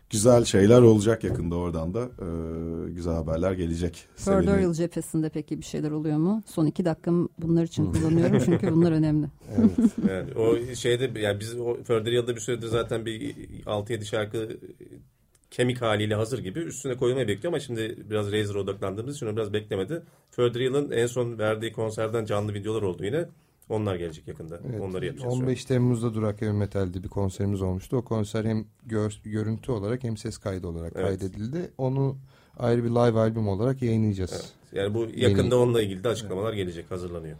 [0.09, 1.99] Güzel şeyler olacak yakında oradan da.
[2.01, 4.05] Ee, güzel haberler gelecek.
[4.15, 6.43] Further cephesinde peki bir şeyler oluyor mu?
[6.45, 9.27] Son iki dakikam bunlar için kullanıyorum çünkü bunlar önemli.
[9.57, 9.71] Evet.
[10.09, 13.35] Yani o şeyde yani biz o Further Yıl'da bir süredir zaten bir
[13.65, 14.57] 6-7 şarkı
[15.51, 19.53] kemik haliyle hazır gibi üstüne koymayı bekliyor ama şimdi biraz Razor'a odaklandığımız için o biraz
[19.53, 20.01] beklemedi.
[20.31, 23.25] Further Yıl'ın en son verdiği konserden canlı videolar oldu yine.
[23.69, 24.59] Onlar gelecek yakında.
[24.69, 25.33] Evet, Onları yapacağız.
[25.33, 25.43] şu an.
[25.43, 27.97] 15 Temmuz'da Durak Heavy Metal'de bir konserimiz olmuştu.
[27.97, 31.05] O konser hem gör- görüntü olarak hem ses kaydı olarak Evet.
[31.07, 31.71] kaydedildi.
[31.77, 32.17] Onu
[32.57, 34.31] ayrı bir live albüm olarak yayınlayacağız.
[34.33, 34.53] Evet.
[34.73, 37.37] Yani bu yakında onunla ilgili de açıklamalar gelecek, hazırlanıyor.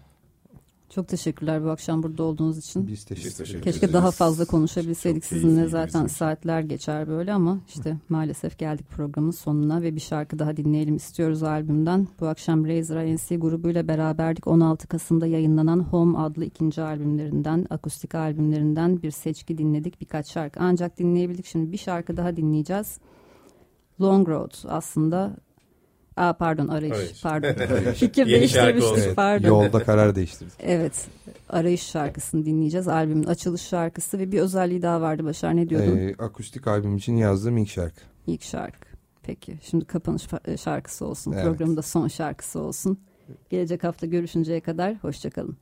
[0.90, 2.88] Çok teşekkürler bu akşam burada olduğunuz için.
[2.88, 3.80] Biz teşekkür, Biz teşekkür ederiz.
[3.80, 8.90] Keşke daha fazla konuşabilseydik Çok sizinle zaten bizim saatler geçer böyle ama işte maalesef geldik
[8.90, 12.08] programın sonuna ve bir şarkı daha dinleyelim istiyoruz albümden.
[12.20, 19.02] Bu akşam Razor ANC grubuyla beraberdik 16 Kasım'da yayınlanan Home adlı ikinci albümlerinden akustik albümlerinden
[19.02, 23.00] bir seçki dinledik birkaç şarkı ancak dinleyebildik şimdi bir şarkı daha dinleyeceğiz.
[24.02, 25.38] Long Road aslında
[26.20, 27.22] Aa, pardon arayış, Arayış.
[27.22, 27.54] pardon
[27.94, 28.98] fikir Yeni değiştirmiştik.
[28.98, 29.48] Evet, pardon.
[29.48, 30.54] yolda karar değiştirdik.
[30.60, 31.08] Evet.
[31.50, 32.88] Arayış şarkısını dinleyeceğiz.
[32.88, 35.56] Albümün açılış şarkısı ve bir özelliği daha vardı Başar.
[35.56, 35.98] Ne diyordun?
[35.98, 38.02] Ee, akustik albüm için yazdığım ilk şarkı.
[38.28, 38.88] İlk şarkı.
[39.24, 39.58] Peki.
[39.62, 40.28] Şimdi kapanış
[40.64, 41.32] şarkısı olsun.
[41.32, 41.44] Evet.
[41.44, 43.00] Programın da son şarkısı olsun.
[43.50, 45.58] Gelecek hafta görüşünceye kadar hoşçakalın.